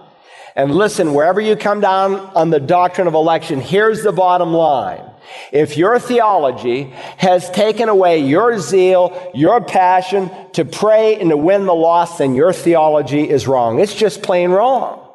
And 0.55 0.73
listen, 0.73 1.13
wherever 1.13 1.39
you 1.39 1.55
come 1.55 1.79
down 1.79 2.15
on 2.15 2.49
the 2.49 2.59
doctrine 2.59 3.07
of 3.07 3.13
election, 3.13 3.61
here's 3.61 4.01
the 4.01 4.11
bottom 4.11 4.51
line. 4.51 5.03
If 5.51 5.77
your 5.77 5.99
theology 5.99 6.83
has 7.17 7.49
taken 7.51 7.89
away 7.89 8.19
your 8.19 8.59
zeal, 8.59 9.31
your 9.33 9.61
passion 9.61 10.29
to 10.53 10.65
pray 10.65 11.19
and 11.19 11.29
to 11.29 11.37
win 11.37 11.65
the 11.65 11.73
lost, 11.73 12.19
then 12.19 12.35
your 12.35 12.53
theology 12.53 13.29
is 13.29 13.47
wrong. 13.47 13.79
It's 13.79 13.95
just 13.95 14.21
plain 14.21 14.51
wrong. 14.51 15.05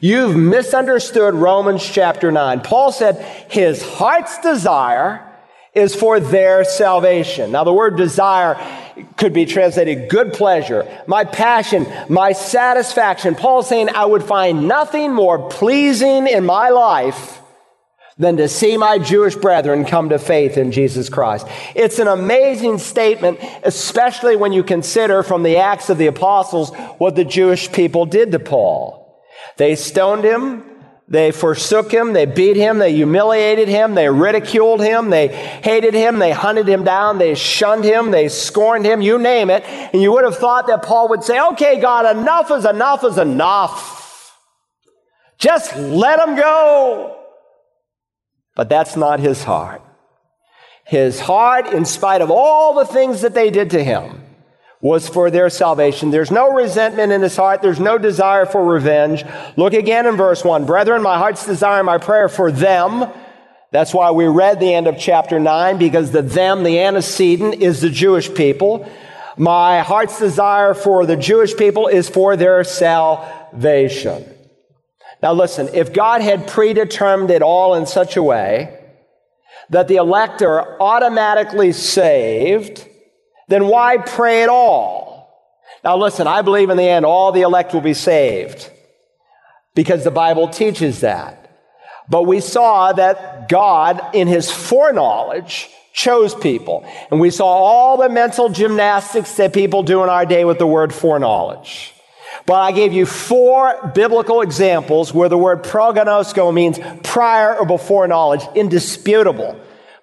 You've 0.00 0.36
misunderstood 0.36 1.34
Romans 1.34 1.84
chapter 1.84 2.30
9. 2.30 2.60
Paul 2.60 2.92
said 2.92 3.16
his 3.50 3.82
heart's 3.82 4.38
desire 4.40 5.24
is 5.74 5.94
for 5.94 6.20
their 6.20 6.64
salvation. 6.64 7.52
Now, 7.52 7.64
the 7.64 7.72
word 7.72 7.96
desire 7.96 8.56
could 9.16 9.32
be 9.32 9.46
translated 9.46 10.08
good 10.10 10.32
pleasure, 10.32 10.86
my 11.06 11.24
passion, 11.24 11.86
my 12.08 12.32
satisfaction. 12.32 13.34
Paul's 13.34 13.68
saying 13.68 13.88
I 13.90 14.04
would 14.04 14.24
find 14.24 14.66
nothing 14.68 15.14
more 15.14 15.48
pleasing 15.48 16.26
in 16.26 16.44
my 16.44 16.70
life 16.70 17.40
than 18.18 18.36
to 18.36 18.48
see 18.48 18.76
my 18.76 18.98
Jewish 18.98 19.36
brethren 19.36 19.84
come 19.84 20.08
to 20.08 20.18
faith 20.18 20.58
in 20.58 20.72
Jesus 20.72 21.08
Christ. 21.08 21.46
It's 21.74 21.98
an 21.98 22.08
amazing 22.08 22.78
statement, 22.78 23.38
especially 23.62 24.34
when 24.36 24.52
you 24.52 24.64
consider 24.64 25.22
from 25.22 25.44
the 25.44 25.58
Acts 25.58 25.88
of 25.88 25.98
the 25.98 26.08
Apostles 26.08 26.74
what 26.98 27.14
the 27.14 27.24
Jewish 27.24 27.70
people 27.70 28.06
did 28.06 28.32
to 28.32 28.40
Paul. 28.40 29.22
They 29.56 29.76
stoned 29.76 30.24
him. 30.24 30.64
They 31.10 31.30
forsook 31.30 31.90
him. 31.90 32.12
They 32.12 32.26
beat 32.26 32.56
him. 32.56 32.78
They 32.78 32.92
humiliated 32.92 33.66
him. 33.68 33.94
They 33.94 34.10
ridiculed 34.10 34.82
him. 34.82 35.08
They 35.08 35.28
hated 35.28 35.94
him. 35.94 36.18
They 36.18 36.32
hunted 36.32 36.68
him 36.68 36.84
down. 36.84 37.16
They 37.16 37.34
shunned 37.34 37.84
him. 37.84 38.10
They 38.10 38.28
scorned 38.28 38.84
him. 38.84 39.00
You 39.00 39.16
name 39.18 39.48
it. 39.48 39.64
And 39.64 40.02
you 40.02 40.12
would 40.12 40.24
have 40.24 40.36
thought 40.36 40.66
that 40.66 40.82
Paul 40.82 41.08
would 41.08 41.24
say, 41.24 41.40
okay, 41.52 41.80
God, 41.80 42.14
enough 42.14 42.50
is 42.50 42.66
enough 42.66 43.04
is 43.04 43.16
enough. 43.16 44.36
Just 45.38 45.74
let 45.76 46.20
him 46.20 46.36
go. 46.36 47.27
But 48.58 48.68
that's 48.68 48.96
not 48.96 49.20
his 49.20 49.44
heart. 49.44 49.82
His 50.84 51.20
heart, 51.20 51.68
in 51.68 51.84
spite 51.84 52.22
of 52.22 52.30
all 52.32 52.74
the 52.74 52.84
things 52.84 53.20
that 53.20 53.32
they 53.32 53.50
did 53.50 53.70
to 53.70 53.84
him, 53.84 54.24
was 54.80 55.08
for 55.08 55.30
their 55.30 55.48
salvation. 55.48 56.10
There's 56.10 56.32
no 56.32 56.50
resentment 56.50 57.12
in 57.12 57.22
his 57.22 57.36
heart. 57.36 57.62
There's 57.62 57.78
no 57.78 57.98
desire 57.98 58.46
for 58.46 58.64
revenge. 58.64 59.24
Look 59.56 59.74
again 59.74 60.06
in 60.06 60.16
verse 60.16 60.42
1. 60.42 60.66
Brethren, 60.66 61.02
my 61.02 61.18
heart's 61.18 61.46
desire, 61.46 61.84
my 61.84 61.98
prayer 61.98 62.28
for 62.28 62.50
them. 62.50 63.08
That's 63.70 63.94
why 63.94 64.10
we 64.10 64.26
read 64.26 64.58
the 64.58 64.74
end 64.74 64.88
of 64.88 64.98
chapter 64.98 65.38
9, 65.38 65.78
because 65.78 66.10
the 66.10 66.22
them, 66.22 66.64
the 66.64 66.80
antecedent, 66.80 67.62
is 67.62 67.80
the 67.80 67.90
Jewish 67.90 68.34
people. 68.34 68.90
My 69.36 69.82
heart's 69.82 70.18
desire 70.18 70.74
for 70.74 71.06
the 71.06 71.16
Jewish 71.16 71.56
people 71.56 71.86
is 71.86 72.08
for 72.08 72.34
their 72.36 72.64
salvation. 72.64 74.24
Now 75.22 75.32
listen, 75.32 75.68
if 75.74 75.92
God 75.92 76.20
had 76.20 76.46
predetermined 76.46 77.30
it 77.30 77.42
all 77.42 77.74
in 77.74 77.86
such 77.86 78.16
a 78.16 78.22
way 78.22 78.78
that 79.70 79.88
the 79.88 79.96
elect 79.96 80.42
are 80.42 80.80
automatically 80.80 81.72
saved, 81.72 82.86
then 83.48 83.66
why 83.66 83.98
pray 83.98 84.42
at 84.42 84.48
all? 84.48 85.08
Now 85.84 85.96
listen, 85.96 86.26
I 86.26 86.42
believe 86.42 86.70
in 86.70 86.76
the 86.76 86.88
end 86.88 87.04
all 87.04 87.32
the 87.32 87.42
elect 87.42 87.74
will 87.74 87.80
be 87.80 87.94
saved 87.94 88.70
because 89.74 90.04
the 90.04 90.10
Bible 90.10 90.48
teaches 90.48 91.00
that. 91.00 91.44
But 92.10 92.22
we 92.22 92.40
saw 92.40 92.92
that 92.92 93.48
God, 93.48 94.14
in 94.14 94.28
his 94.28 94.50
foreknowledge, 94.50 95.68
chose 95.92 96.34
people. 96.34 96.86
And 97.10 97.20
we 97.20 97.30
saw 97.30 97.46
all 97.46 97.96
the 97.96 98.08
mental 98.08 98.48
gymnastics 98.48 99.36
that 99.36 99.52
people 99.52 99.82
do 99.82 100.02
in 100.02 100.08
our 100.08 100.24
day 100.24 100.44
with 100.44 100.58
the 100.58 100.66
word 100.66 100.94
foreknowledge. 100.94 101.92
But 102.46 102.54
I 102.54 102.72
gave 102.72 102.92
you 102.92 103.06
four 103.06 103.92
biblical 103.94 104.42
examples 104.42 105.12
where 105.12 105.28
the 105.28 105.38
word 105.38 105.64
prognosko 105.64 106.52
means 106.52 106.78
prior 107.02 107.56
or 107.56 107.66
before 107.66 108.06
knowledge, 108.08 108.42
indisputable. 108.54 109.58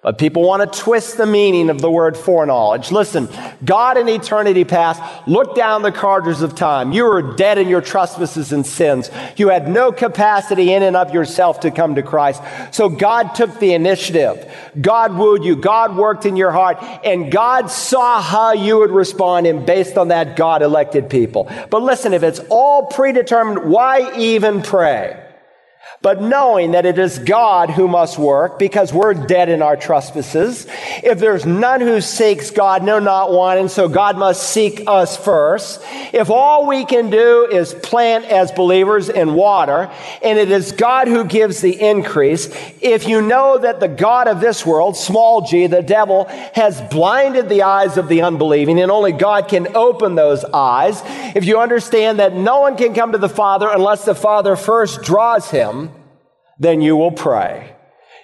But 0.06 0.18
people 0.18 0.44
want 0.44 0.72
to 0.72 0.80
twist 0.80 1.16
the 1.16 1.26
meaning 1.26 1.68
of 1.68 1.80
the 1.80 1.90
word 1.90 2.16
foreknowledge. 2.16 2.92
Listen, 2.92 3.28
God 3.64 3.96
in 3.96 4.08
eternity 4.08 4.64
past 4.64 5.02
looked 5.26 5.56
down 5.56 5.82
the 5.82 5.90
corridors 5.90 6.42
of 6.42 6.54
time. 6.54 6.92
You 6.92 7.06
were 7.06 7.34
dead 7.34 7.58
in 7.58 7.68
your 7.68 7.80
trespasses 7.80 8.52
and 8.52 8.64
sins. 8.64 9.10
You 9.36 9.48
had 9.48 9.66
no 9.66 9.90
capacity 9.90 10.72
in 10.72 10.84
and 10.84 10.96
of 10.96 11.12
yourself 11.12 11.58
to 11.62 11.72
come 11.72 11.96
to 11.96 12.04
Christ. 12.04 12.40
So 12.70 12.88
God 12.88 13.34
took 13.34 13.58
the 13.58 13.74
initiative. 13.74 14.48
God 14.80 15.16
wooed 15.16 15.42
you. 15.42 15.56
God 15.56 15.96
worked 15.96 16.24
in 16.24 16.36
your 16.36 16.52
heart. 16.52 16.80
And 17.04 17.32
God 17.32 17.68
saw 17.68 18.22
how 18.22 18.52
you 18.52 18.78
would 18.78 18.92
respond. 18.92 19.48
And 19.48 19.66
based 19.66 19.98
on 19.98 20.06
that, 20.08 20.36
God 20.36 20.62
elected 20.62 21.10
people. 21.10 21.50
But 21.68 21.82
listen, 21.82 22.14
if 22.14 22.22
it's 22.22 22.38
all 22.48 22.86
predetermined, 22.86 23.68
why 23.68 24.16
even 24.16 24.62
pray? 24.62 25.25
But 26.06 26.22
knowing 26.22 26.70
that 26.70 26.86
it 26.86 27.00
is 27.00 27.18
God 27.18 27.68
who 27.68 27.88
must 27.88 28.16
work 28.16 28.60
because 28.60 28.92
we're 28.92 29.12
dead 29.12 29.48
in 29.48 29.60
our 29.60 29.76
trespasses. 29.76 30.64
If 31.02 31.18
there's 31.18 31.44
none 31.44 31.80
who 31.80 32.00
seeks 32.00 32.52
God, 32.52 32.84
no, 32.84 33.00
not 33.00 33.32
one, 33.32 33.58
and 33.58 33.68
so 33.68 33.88
God 33.88 34.16
must 34.16 34.48
seek 34.50 34.84
us 34.86 35.16
first. 35.16 35.82
If 36.12 36.30
all 36.30 36.68
we 36.68 36.84
can 36.84 37.10
do 37.10 37.48
is 37.50 37.74
plant 37.74 38.24
as 38.26 38.52
believers 38.52 39.08
in 39.08 39.34
water, 39.34 39.90
and 40.22 40.38
it 40.38 40.52
is 40.52 40.70
God 40.70 41.08
who 41.08 41.24
gives 41.24 41.60
the 41.60 41.74
increase, 41.76 42.54
if 42.80 43.08
you 43.08 43.20
know 43.20 43.58
that 43.58 43.80
the 43.80 43.88
God 43.88 44.28
of 44.28 44.40
this 44.40 44.64
world, 44.64 44.96
small 44.96 45.40
g, 45.40 45.66
the 45.66 45.82
devil, 45.82 46.26
has 46.54 46.80
blinded 46.82 47.48
the 47.48 47.62
eyes 47.62 47.96
of 47.96 48.06
the 48.06 48.22
unbelieving, 48.22 48.78
and 48.78 48.92
only 48.92 49.10
God 49.10 49.48
can 49.48 49.74
open 49.74 50.14
those 50.14 50.44
eyes, 50.44 51.02
if 51.34 51.44
you 51.46 51.58
understand 51.58 52.20
that 52.20 52.32
no 52.32 52.60
one 52.60 52.76
can 52.76 52.94
come 52.94 53.10
to 53.10 53.18
the 53.18 53.28
Father 53.28 53.68
unless 53.68 54.04
the 54.04 54.14
Father 54.14 54.54
first 54.54 55.02
draws 55.02 55.50
him, 55.50 55.90
then 56.58 56.80
you 56.80 56.96
will 56.96 57.12
pray. 57.12 57.72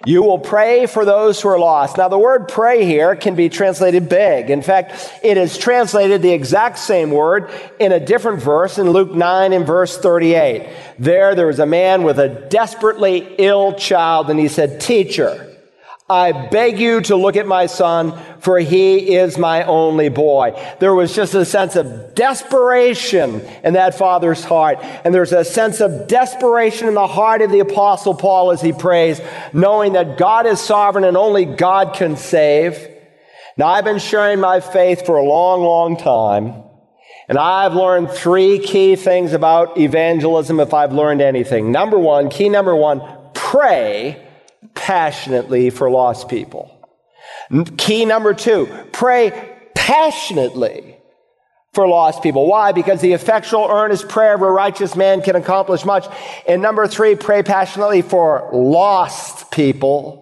You 0.05 0.21
will 0.23 0.39
pray 0.39 0.85
for 0.85 1.05
those 1.05 1.41
who 1.41 1.47
are 1.47 1.59
lost. 1.59 1.97
Now, 1.97 2.09
the 2.09 2.19
word 2.19 2.49
pray 2.49 2.83
here 2.83 3.15
can 3.15 3.35
be 3.35 3.47
translated 3.47 4.09
beg. 4.09 4.49
In 4.49 4.61
fact, 4.61 5.11
it 5.23 5.37
is 5.37 5.57
translated 5.57 6.21
the 6.21 6.33
exact 6.33 6.77
same 6.77 7.09
word 7.09 7.49
in 7.79 7.93
a 7.93 8.01
different 8.01 8.41
verse 8.41 8.77
in 8.77 8.89
Luke 8.89 9.13
9 9.13 9.53
and 9.53 9.65
verse 9.65 9.97
38. 9.97 10.67
There, 10.99 11.35
there 11.35 11.47
was 11.47 11.59
a 11.59 11.65
man 11.65 12.03
with 12.03 12.19
a 12.19 12.27
desperately 12.27 13.33
ill 13.37 13.73
child, 13.73 14.29
and 14.29 14.37
he 14.37 14.49
said, 14.49 14.81
Teacher, 14.81 15.52
I 16.09 16.33
beg 16.49 16.79
you 16.79 16.99
to 17.01 17.15
look 17.15 17.37
at 17.37 17.47
my 17.47 17.65
son, 17.65 18.19
for 18.39 18.59
he 18.59 19.15
is 19.15 19.37
my 19.37 19.63
only 19.63 20.09
boy. 20.09 20.51
There 20.79 20.93
was 20.93 21.15
just 21.15 21.33
a 21.33 21.45
sense 21.45 21.77
of 21.77 22.13
desperation 22.13 23.39
in 23.63 23.75
that 23.75 23.95
father's 23.95 24.43
heart. 24.43 24.79
And 24.81 25.15
there's 25.15 25.31
a 25.31 25.45
sense 25.45 25.79
of 25.79 26.07
desperation 26.07 26.89
in 26.89 26.93
the 26.93 27.07
heart 27.07 27.41
of 27.41 27.51
the 27.51 27.61
apostle 27.61 28.15
Paul 28.15 28.51
as 28.51 28.61
he 28.61 28.73
prays, 28.73 29.21
knowing 29.53 29.93
that 29.93 30.17
God 30.17 30.45
is 30.45 30.59
sovereign 30.59 31.05
and 31.05 31.15
only 31.15 31.45
God 31.45 31.95
can 31.95 32.17
save. 32.17 32.77
Now, 33.55 33.67
I've 33.67 33.85
been 33.85 33.99
sharing 33.99 34.41
my 34.41 34.59
faith 34.59 35.05
for 35.05 35.15
a 35.15 35.23
long, 35.23 35.61
long 35.61 35.95
time. 35.95 36.63
And 37.29 37.37
I've 37.37 37.75
learned 37.75 38.11
three 38.11 38.59
key 38.59 38.97
things 38.97 39.31
about 39.31 39.77
evangelism 39.77 40.59
if 40.59 40.73
I've 40.73 40.91
learned 40.91 41.21
anything. 41.21 41.71
Number 41.71 41.97
one, 41.97 42.29
key 42.29 42.49
number 42.49 42.75
one, 42.75 43.01
pray 43.33 44.21
passionately 44.75 45.69
for 45.69 45.89
lost 45.89 46.29
people. 46.29 46.69
Key 47.77 48.05
number 48.05 48.33
two, 48.33 48.67
pray 48.91 49.57
passionately 49.75 50.97
for 51.73 51.87
lost 51.87 52.21
people. 52.21 52.47
Why? 52.47 52.71
Because 52.71 53.01
the 53.01 53.13
effectual, 53.13 53.67
earnest 53.69 54.07
prayer 54.07 54.35
of 54.35 54.41
a 54.41 54.51
righteous 54.51 54.95
man 54.95 55.21
can 55.21 55.35
accomplish 55.35 55.83
much. 55.83 56.05
And 56.47 56.61
number 56.61 56.87
three, 56.87 57.15
pray 57.15 57.43
passionately 57.43 58.01
for 58.01 58.49
lost 58.53 59.51
people. 59.51 60.19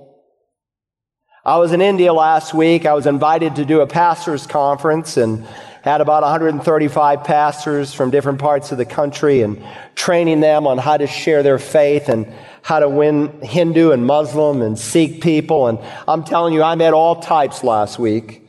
I 1.44 1.58
was 1.58 1.74
in 1.74 1.82
India 1.82 2.14
last 2.14 2.54
week. 2.54 2.86
I 2.86 2.94
was 2.94 3.08
invited 3.08 3.56
to 3.58 3.66
do 3.66 3.82
a 3.82 3.88
pastor's 3.88 4.48
conference 4.48 5.18
and 5.18 5.46
had 5.82 6.00
about 6.00 6.22
135 6.22 7.24
pastors 7.24 7.94
from 7.94 8.12
different 8.12 8.40
parts 8.40 8.72
of 8.72 8.78
the 8.78 8.86
country 8.86 9.42
and 9.42 9.64
training 9.96 10.40
them 10.40 10.68
on 10.68 10.78
how 10.78 10.98
to 10.98 11.08
share 11.08 11.42
their 11.42 11.60
faith 11.60 12.08
and 12.08 12.32
how 12.62 12.80
to 12.80 12.88
win 12.88 13.42
Hindu 13.42 13.92
and 13.92 14.06
Muslim 14.06 14.62
and 14.62 14.78
Sikh 14.78 15.22
people. 15.22 15.68
And 15.68 15.80
I'm 16.08 16.24
telling 16.24 16.54
you, 16.54 16.62
I 16.62 16.76
met 16.76 16.94
all 16.94 17.20
types 17.20 17.64
last 17.64 17.98
week. 17.98 18.48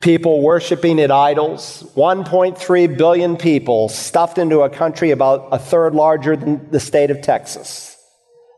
People 0.00 0.42
worshiping 0.42 1.00
at 1.00 1.10
idols. 1.10 1.90
1.3 1.96 2.98
billion 2.98 3.36
people 3.36 3.88
stuffed 3.88 4.38
into 4.38 4.60
a 4.60 4.70
country 4.70 5.10
about 5.10 5.48
a 5.50 5.58
third 5.58 5.94
larger 5.94 6.36
than 6.36 6.70
the 6.70 6.78
state 6.80 7.10
of 7.10 7.22
Texas. 7.22 7.96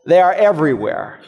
They 0.05 0.19
are 0.19 0.33
everywhere. 0.33 1.19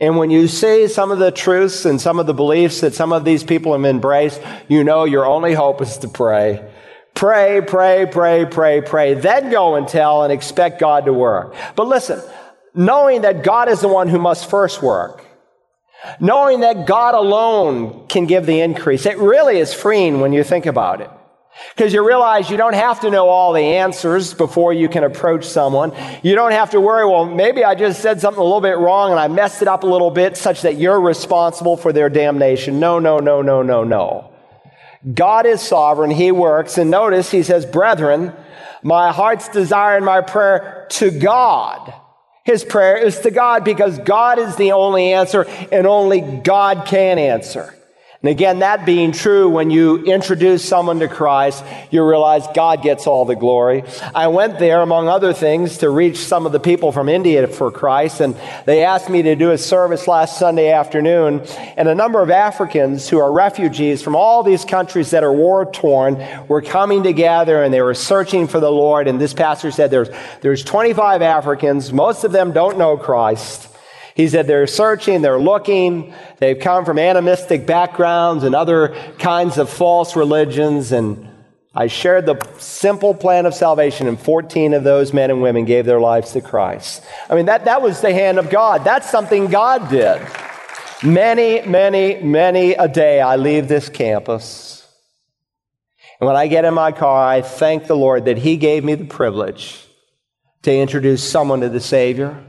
And 0.00 0.16
when 0.16 0.30
you 0.30 0.48
see 0.48 0.88
some 0.88 1.10
of 1.10 1.18
the 1.18 1.30
truths 1.30 1.84
and 1.84 2.00
some 2.00 2.18
of 2.18 2.26
the 2.26 2.32
beliefs 2.32 2.80
that 2.80 2.94
some 2.94 3.12
of 3.12 3.24
these 3.24 3.44
people 3.44 3.72
have 3.72 3.84
embraced, 3.84 4.40
you 4.66 4.82
know 4.82 5.04
your 5.04 5.26
only 5.26 5.52
hope 5.52 5.82
is 5.82 5.98
to 5.98 6.08
pray. 6.08 6.66
Pray, 7.14 7.60
pray, 7.60 8.06
pray, 8.10 8.46
pray, 8.46 8.80
pray. 8.80 9.14
Then 9.14 9.50
go 9.50 9.74
and 9.74 9.86
tell 9.86 10.22
and 10.22 10.32
expect 10.32 10.80
God 10.80 11.04
to 11.04 11.12
work. 11.12 11.54
But 11.76 11.86
listen, 11.86 12.22
knowing 12.74 13.22
that 13.22 13.44
God 13.44 13.68
is 13.68 13.82
the 13.82 13.88
one 13.88 14.08
who 14.08 14.18
must 14.18 14.48
first 14.48 14.82
work, 14.82 15.26
knowing 16.18 16.60
that 16.60 16.86
God 16.86 17.14
alone 17.14 18.06
can 18.08 18.24
give 18.24 18.46
the 18.46 18.60
increase, 18.60 19.04
it 19.04 19.18
really 19.18 19.58
is 19.58 19.74
freeing 19.74 20.20
when 20.20 20.32
you 20.32 20.42
think 20.42 20.64
about 20.64 21.02
it. 21.02 21.10
Because 21.74 21.92
you 21.92 22.06
realize 22.06 22.50
you 22.50 22.56
don't 22.56 22.74
have 22.74 23.00
to 23.00 23.10
know 23.10 23.28
all 23.28 23.52
the 23.52 23.60
answers 23.60 24.34
before 24.34 24.72
you 24.72 24.88
can 24.88 25.04
approach 25.04 25.44
someone. 25.44 25.92
You 26.22 26.34
don't 26.34 26.52
have 26.52 26.70
to 26.70 26.80
worry, 26.80 27.06
well, 27.06 27.26
maybe 27.26 27.64
I 27.64 27.74
just 27.74 28.00
said 28.00 28.20
something 28.20 28.40
a 28.40 28.44
little 28.44 28.60
bit 28.60 28.78
wrong 28.78 29.10
and 29.10 29.20
I 29.20 29.28
messed 29.28 29.62
it 29.62 29.68
up 29.68 29.82
a 29.82 29.86
little 29.86 30.10
bit 30.10 30.36
such 30.36 30.62
that 30.62 30.76
you're 30.76 31.00
responsible 31.00 31.76
for 31.76 31.92
their 31.92 32.08
damnation. 32.08 32.80
No, 32.80 32.98
no, 32.98 33.18
no, 33.18 33.42
no, 33.42 33.62
no, 33.62 33.84
no. 33.84 34.32
God 35.12 35.46
is 35.46 35.60
sovereign. 35.60 36.10
He 36.10 36.32
works. 36.32 36.78
And 36.78 36.90
notice 36.90 37.30
he 37.30 37.42
says, 37.42 37.66
brethren, 37.66 38.32
my 38.82 39.12
heart's 39.12 39.48
desire 39.48 39.96
and 39.96 40.04
my 40.04 40.20
prayer 40.20 40.86
to 40.90 41.10
God. 41.10 41.94
His 42.44 42.64
prayer 42.64 42.96
is 42.96 43.18
to 43.20 43.30
God 43.30 43.64
because 43.64 43.98
God 43.98 44.38
is 44.38 44.56
the 44.56 44.72
only 44.72 45.12
answer 45.12 45.46
and 45.70 45.86
only 45.86 46.20
God 46.20 46.86
can 46.86 47.18
answer. 47.18 47.74
And 48.22 48.28
again, 48.28 48.58
that 48.58 48.84
being 48.84 49.12
true, 49.12 49.48
when 49.48 49.70
you 49.70 50.04
introduce 50.04 50.62
someone 50.62 51.00
to 51.00 51.08
Christ, 51.08 51.64
you 51.90 52.06
realize 52.06 52.46
God 52.54 52.82
gets 52.82 53.06
all 53.06 53.24
the 53.24 53.34
glory. 53.34 53.82
I 54.14 54.26
went 54.26 54.58
there, 54.58 54.82
among 54.82 55.08
other 55.08 55.32
things, 55.32 55.78
to 55.78 55.88
reach 55.88 56.18
some 56.18 56.44
of 56.44 56.52
the 56.52 56.60
people 56.60 56.92
from 56.92 57.08
India 57.08 57.48
for 57.48 57.70
Christ, 57.70 58.20
and 58.20 58.36
they 58.66 58.84
asked 58.84 59.08
me 59.08 59.22
to 59.22 59.36
do 59.36 59.52
a 59.52 59.56
service 59.56 60.06
last 60.06 60.38
Sunday 60.38 60.70
afternoon. 60.70 61.40
And 61.78 61.88
a 61.88 61.94
number 61.94 62.20
of 62.20 62.28
Africans 62.28 63.08
who 63.08 63.18
are 63.18 63.32
refugees 63.32 64.02
from 64.02 64.14
all 64.14 64.42
these 64.42 64.66
countries 64.66 65.12
that 65.12 65.24
are 65.24 65.32
war 65.32 65.64
torn 65.64 66.22
were 66.46 66.60
coming 66.60 67.02
together 67.02 67.62
and 67.62 67.72
they 67.72 67.80
were 67.80 67.94
searching 67.94 68.48
for 68.48 68.60
the 68.60 68.70
Lord. 68.70 69.08
And 69.08 69.18
this 69.18 69.32
pastor 69.32 69.70
said 69.70 69.90
there's, 69.90 70.10
there's 70.42 70.62
25 70.62 71.22
Africans. 71.22 71.90
Most 71.90 72.24
of 72.24 72.32
them 72.32 72.52
don't 72.52 72.76
know 72.76 72.98
Christ. 72.98 73.69
He 74.14 74.28
said 74.28 74.46
they're 74.46 74.66
searching, 74.66 75.22
they're 75.22 75.38
looking, 75.38 76.14
they've 76.38 76.58
come 76.58 76.84
from 76.84 76.98
animistic 76.98 77.66
backgrounds 77.66 78.44
and 78.44 78.54
other 78.54 78.94
kinds 79.18 79.58
of 79.58 79.70
false 79.70 80.16
religions. 80.16 80.92
And 80.92 81.28
I 81.74 81.86
shared 81.86 82.26
the 82.26 82.40
simple 82.58 83.14
plan 83.14 83.46
of 83.46 83.54
salvation, 83.54 84.08
and 84.08 84.18
14 84.18 84.74
of 84.74 84.82
those 84.82 85.12
men 85.12 85.30
and 85.30 85.40
women 85.40 85.64
gave 85.64 85.86
their 85.86 86.00
lives 86.00 86.32
to 86.32 86.40
Christ. 86.40 87.02
I 87.28 87.34
mean, 87.34 87.46
that, 87.46 87.66
that 87.66 87.82
was 87.82 88.00
the 88.00 88.12
hand 88.12 88.38
of 88.38 88.50
God. 88.50 88.84
That's 88.84 89.08
something 89.08 89.46
God 89.46 89.88
did. 89.88 90.20
Many, 91.02 91.62
many, 91.62 92.20
many 92.22 92.72
a 92.72 92.88
day 92.88 93.20
I 93.20 93.36
leave 93.36 93.68
this 93.68 93.88
campus. 93.88 94.76
And 96.20 96.26
when 96.26 96.36
I 96.36 96.48
get 96.48 96.66
in 96.66 96.74
my 96.74 96.92
car, 96.92 97.26
I 97.26 97.40
thank 97.40 97.86
the 97.86 97.96
Lord 97.96 98.26
that 98.26 98.36
He 98.36 98.56
gave 98.56 98.84
me 98.84 98.94
the 98.96 99.06
privilege 99.06 99.86
to 100.62 100.74
introduce 100.74 101.22
someone 101.22 101.60
to 101.60 101.70
the 101.70 101.80
Savior 101.80 102.44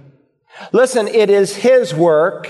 Listen, 0.71 1.07
it 1.07 1.29
is 1.29 1.55
His 1.55 1.93
work. 1.93 2.49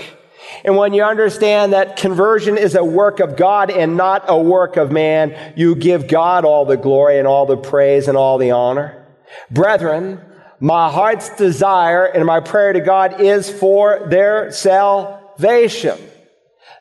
And 0.64 0.76
when 0.76 0.92
you 0.92 1.02
understand 1.02 1.72
that 1.72 1.96
conversion 1.96 2.58
is 2.58 2.74
a 2.74 2.84
work 2.84 3.20
of 3.20 3.36
God 3.36 3.70
and 3.70 3.96
not 3.96 4.24
a 4.28 4.38
work 4.38 4.76
of 4.76 4.92
man, 4.92 5.54
you 5.56 5.74
give 5.74 6.08
God 6.08 6.44
all 6.44 6.64
the 6.64 6.76
glory 6.76 7.18
and 7.18 7.26
all 7.26 7.46
the 7.46 7.56
praise 7.56 8.08
and 8.08 8.16
all 8.16 8.38
the 8.38 8.50
honor. 8.50 9.06
Brethren, 9.50 10.20
my 10.60 10.90
heart's 10.90 11.34
desire 11.36 12.04
and 12.04 12.24
my 12.24 12.40
prayer 12.40 12.72
to 12.72 12.80
God 12.80 13.20
is 13.20 13.50
for 13.50 14.06
their 14.08 14.52
salvation. 14.52 15.98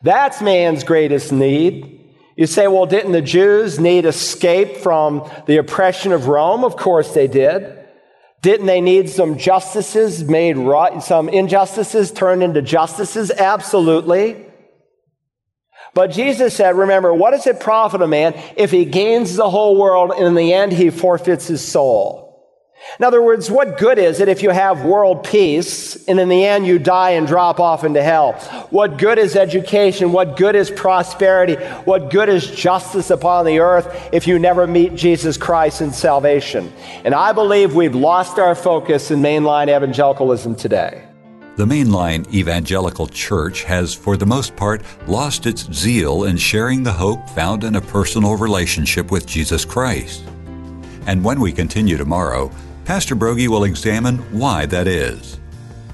That's 0.04 0.42
man's 0.42 0.84
greatest 0.84 1.32
need. 1.32 2.00
You 2.36 2.48
say, 2.48 2.68
well, 2.68 2.86
didn't 2.86 3.12
the 3.12 3.22
Jews 3.22 3.80
need 3.80 4.06
escape 4.06 4.78
from 4.78 5.30
the 5.46 5.58
oppression 5.58 6.12
of 6.12 6.28
Rome? 6.28 6.64
Of 6.64 6.76
course 6.76 7.14
they 7.14 7.28
did. 7.28 7.81
Didn't 8.42 8.66
they 8.66 8.82
need 8.82 9.10
some 9.10 9.38
justices 9.38 10.24
made 10.24 10.58
right, 10.58 11.02
some 11.04 11.30
injustices 11.30 12.12
turned 12.12 12.42
into 12.42 12.62
justices? 12.62 13.30
Absolutely. 13.30 14.46
But 15.94 16.08
Jesus 16.08 16.56
said, 16.56 16.76
remember, 16.76 17.14
what 17.14 17.32
does 17.32 17.46
it 17.46 17.60
profit 17.60 18.02
a 18.02 18.08
man 18.08 18.34
if 18.56 18.72
he 18.72 18.86
gains 18.86 19.36
the 19.36 19.50
whole 19.50 19.78
world 19.78 20.12
and 20.12 20.26
in 20.26 20.36
the 20.36 20.54
end 20.54 20.72
he 20.72 20.90
forfeits 20.90 21.48
his 21.48 21.66
soul? 21.66 22.31
In 23.00 23.06
other 23.06 23.22
words, 23.22 23.50
what 23.50 23.78
good 23.78 23.98
is 23.98 24.20
it 24.20 24.28
if 24.28 24.44
you 24.44 24.50
have 24.50 24.84
world 24.84 25.24
peace 25.24 25.96
and 26.08 26.20
in 26.20 26.30
the 26.30 26.46
end 26.46 26.66
you 26.66 26.80
die 26.80 27.12
and 27.12 27.28
drop 27.28 27.60
off 27.60 27.84
into 27.84 28.04
hell? 28.04 28.34
What 28.70 28.98
good 28.98 29.18
is 29.18 29.36
education? 29.36 30.12
What 30.12 30.36
good 30.36 30.56
is 30.56 30.70
prosperity? 30.70 31.56
What 31.86 32.10
good 32.10 32.30
is 32.30 32.48
justice 32.48 33.10
upon 33.10 33.46
the 33.46 33.60
earth 33.60 34.10
if 34.12 34.28
you 34.28 34.40
never 34.40 34.68
meet 34.68 34.96
Jesus 34.96 35.38
Christ 35.38 35.82
in 35.82 35.92
salvation? 35.92 36.72
And 37.06 37.14
I 37.14 37.32
believe 37.32 37.76
we've 37.76 37.96
lost 37.96 38.40
our 38.40 38.56
focus 38.56 39.12
in 39.12 39.20
mainline 39.20 39.76
evangelicalism 39.76 40.56
today. 40.56 41.08
The 41.58 41.66
mainline 41.66 42.34
evangelical 42.34 43.08
church 43.08 43.64
has, 43.66 43.94
for 43.94 44.18
the 44.18 44.26
most 44.26 44.56
part, 44.56 44.84
lost 45.08 45.46
its 45.46 45.72
zeal 45.72 46.24
in 46.24 46.38
sharing 46.38 46.82
the 46.84 46.94
hope 46.94 47.30
found 47.30 47.64
in 47.64 47.76
a 47.76 47.82
personal 47.82 48.38
relationship 48.38 49.12
with 49.12 49.26
Jesus 49.26 49.66
Christ. 49.66 50.24
And 51.08 51.24
when 51.24 51.40
we 51.40 51.52
continue 51.52 51.98
tomorrow, 51.98 52.52
Pastor 52.86 53.16
Broggi 53.16 53.48
will 53.48 53.66
examine 53.66 54.18
why 54.38 54.66
that 54.66 54.88
is. 54.88 55.40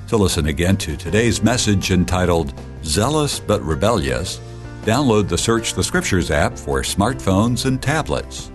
To 0.08 0.18
listen 0.18 0.48
again 0.48 0.78
to 0.78 0.96
today's 0.96 1.44
message 1.44 1.92
entitled 1.92 2.54
Zealous 2.84 3.40
but 3.40 3.62
Rebellious, 3.62 4.40
download 4.84 5.28
the 5.28 5.38
Search 5.38 5.74
the 5.74 5.84
Scriptures 5.84 6.32
app 6.32 6.58
for 6.58 6.82
smartphones 6.82 7.66
and 7.66 7.82
tablets. 7.82 8.52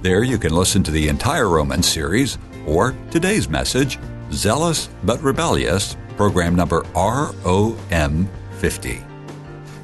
There 0.00 0.22
you 0.22 0.38
can 0.38 0.54
listen 0.54 0.84
to 0.84 0.92
the 0.92 1.08
entire 1.08 1.48
Romans 1.48 1.88
series 1.88 2.38
or 2.66 2.94
today's 3.10 3.48
message, 3.48 3.98
Zealous 4.30 4.88
but 5.02 5.20
Rebellious, 5.20 5.96
program 6.16 6.54
number 6.54 6.84
ROM 6.94 8.28
50. 8.58 9.04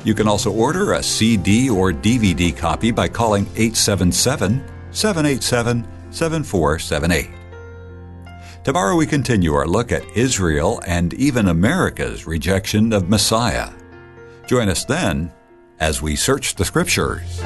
You 0.04 0.14
can 0.14 0.28
also 0.28 0.52
order 0.52 0.92
a 0.92 1.02
CD 1.02 1.68
or 1.68 1.92
DVD 1.92 2.56
copy 2.56 2.92
by 2.92 3.08
calling 3.08 3.44
877 3.56 4.62
787 4.92 5.87
7478. 6.12 7.38
Tomorrow 8.64 8.97
we 8.97 9.07
continue 9.07 9.55
our 9.55 9.66
look 9.66 9.92
at 9.92 10.05
Israel 10.16 10.83
and 10.87 11.14
even 11.14 11.49
America's 11.49 12.27
rejection 12.27 12.92
of 12.92 13.09
Messiah. 13.09 13.71
Join 14.47 14.68
us 14.68 14.85
then 14.85 15.33
as 15.81 16.03
we 16.03 16.16
search 16.16 16.57
the 16.57 16.64
Scriptures. 16.64 17.40